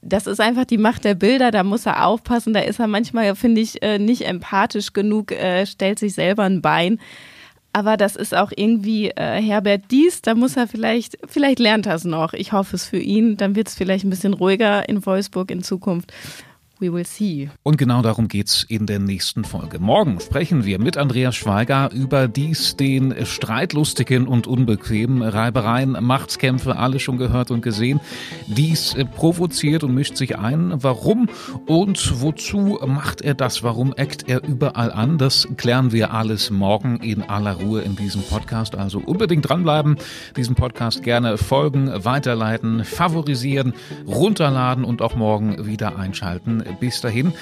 Das 0.00 0.26
ist 0.26 0.40
einfach 0.40 0.64
die 0.64 0.78
Macht 0.78 1.04
der 1.04 1.14
Bilder, 1.14 1.50
da 1.50 1.64
muss 1.64 1.84
er 1.84 2.06
aufpassen, 2.06 2.54
da 2.54 2.60
ist 2.60 2.78
er 2.78 2.86
manchmal, 2.86 3.34
finde 3.34 3.60
ich, 3.60 3.82
äh, 3.82 3.98
nicht 3.98 4.26
empathisch 4.26 4.92
genug, 4.92 5.32
äh, 5.32 5.66
stellt 5.66 5.98
sich 5.98 6.14
selber 6.14 6.44
ein 6.44 6.62
Bein. 6.62 7.00
Aber 7.72 7.96
das 7.96 8.16
ist 8.16 8.34
auch 8.34 8.52
irgendwie 8.54 9.10
äh, 9.10 9.42
Herbert 9.42 9.90
Dies, 9.90 10.22
da 10.22 10.34
muss 10.34 10.56
er 10.56 10.68
vielleicht, 10.68 11.18
vielleicht 11.26 11.58
lernt 11.58 11.86
er 11.86 11.96
es 11.96 12.04
noch. 12.04 12.32
Ich 12.32 12.52
hoffe 12.52 12.76
es 12.76 12.86
für 12.86 12.98
ihn, 12.98 13.36
dann 13.36 13.56
wird 13.56 13.68
es 13.68 13.74
vielleicht 13.74 14.04
ein 14.04 14.10
bisschen 14.10 14.34
ruhiger 14.34 14.88
in 14.88 15.04
Wolfsburg 15.04 15.50
in 15.50 15.62
Zukunft. 15.62 16.12
We 16.80 16.92
will 16.92 17.04
see. 17.04 17.50
Und 17.64 17.76
genau 17.76 18.02
darum 18.02 18.28
geht's 18.28 18.62
in 18.62 18.86
der 18.86 19.00
nächsten 19.00 19.42
Folge. 19.42 19.80
Morgen 19.80 20.20
sprechen 20.20 20.64
wir 20.64 20.78
mit 20.78 20.96
Andreas 20.96 21.34
Schweiger 21.34 21.90
über 21.92 22.28
dies, 22.28 22.76
den 22.76 23.26
streitlustigen 23.26 24.28
und 24.28 24.46
unbequemen 24.46 25.22
Reibereien, 25.22 25.96
Machtskämpfe, 26.00 26.76
alle 26.76 27.00
schon 27.00 27.18
gehört 27.18 27.50
und 27.50 27.62
gesehen. 27.62 27.98
Dies 28.46 28.94
provoziert 29.16 29.82
und 29.82 29.92
mischt 29.92 30.16
sich 30.16 30.38
ein. 30.38 30.72
Warum 30.76 31.28
und 31.66 32.20
wozu 32.20 32.78
macht 32.86 33.22
er 33.22 33.34
das? 33.34 33.64
Warum 33.64 33.92
eckt 33.94 34.28
er 34.28 34.44
überall 34.44 34.92
an? 34.92 35.18
Das 35.18 35.48
klären 35.56 35.90
wir 35.90 36.14
alles 36.14 36.50
morgen 36.50 36.98
in 36.98 37.22
aller 37.22 37.54
Ruhe 37.54 37.80
in 37.80 37.96
diesem 37.96 38.22
Podcast. 38.22 38.76
Also 38.76 39.00
unbedingt 39.00 39.48
dranbleiben, 39.48 39.96
diesem 40.36 40.54
Podcast 40.54 41.02
gerne 41.02 41.38
folgen, 41.38 41.90
weiterleiten, 42.04 42.84
favorisieren, 42.84 43.74
runterladen 44.06 44.84
und 44.84 45.02
auch 45.02 45.16
morgen 45.16 45.66
wieder 45.66 45.98
einschalten 45.98 46.67
bis 46.80 47.00
dahin. 47.00 47.32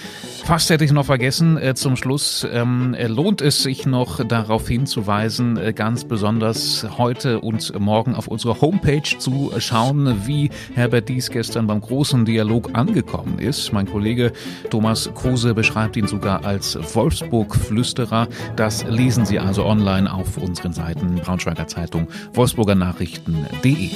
Fast 0.44 0.70
hätte 0.70 0.84
ich 0.84 0.92
noch 0.92 1.06
vergessen, 1.06 1.56
äh, 1.58 1.74
zum 1.74 1.96
Schluss 1.96 2.46
ähm, 2.50 2.94
äh, 2.94 3.06
lohnt 3.06 3.40
es 3.40 3.62
sich 3.62 3.86
noch 3.86 4.24
darauf 4.24 4.68
hinzuweisen, 4.68 5.56
äh, 5.56 5.72
ganz 5.72 6.04
besonders 6.04 6.86
heute 6.98 7.40
und 7.40 7.78
morgen 7.78 8.14
auf 8.14 8.28
unserer 8.28 8.60
Homepage 8.60 9.18
zu 9.18 9.52
schauen, 9.58 10.26
wie 10.26 10.50
Herbert 10.74 11.08
Dies 11.08 11.30
gestern 11.30 11.66
beim 11.66 11.80
großen 11.80 12.24
Dialog 12.24 12.70
angekommen 12.74 13.38
ist. 13.38 13.72
Mein 13.72 13.86
Kollege 13.86 14.32
Thomas 14.70 15.10
Kruse 15.14 15.54
beschreibt 15.54 15.96
ihn 15.96 16.06
sogar 16.06 16.44
als 16.44 16.78
Wolfsburg-Flüsterer. 16.94 18.28
Das 18.56 18.84
lesen 18.84 19.26
Sie 19.26 19.38
also 19.38 19.64
online 19.64 20.12
auf 20.12 20.36
unseren 20.36 20.72
Seiten 20.72 21.16
Braunschweiger 21.16 21.66
Zeitung, 21.66 22.08
Wolfsburger 22.34 22.74
Nachrichten.de. 22.74 23.90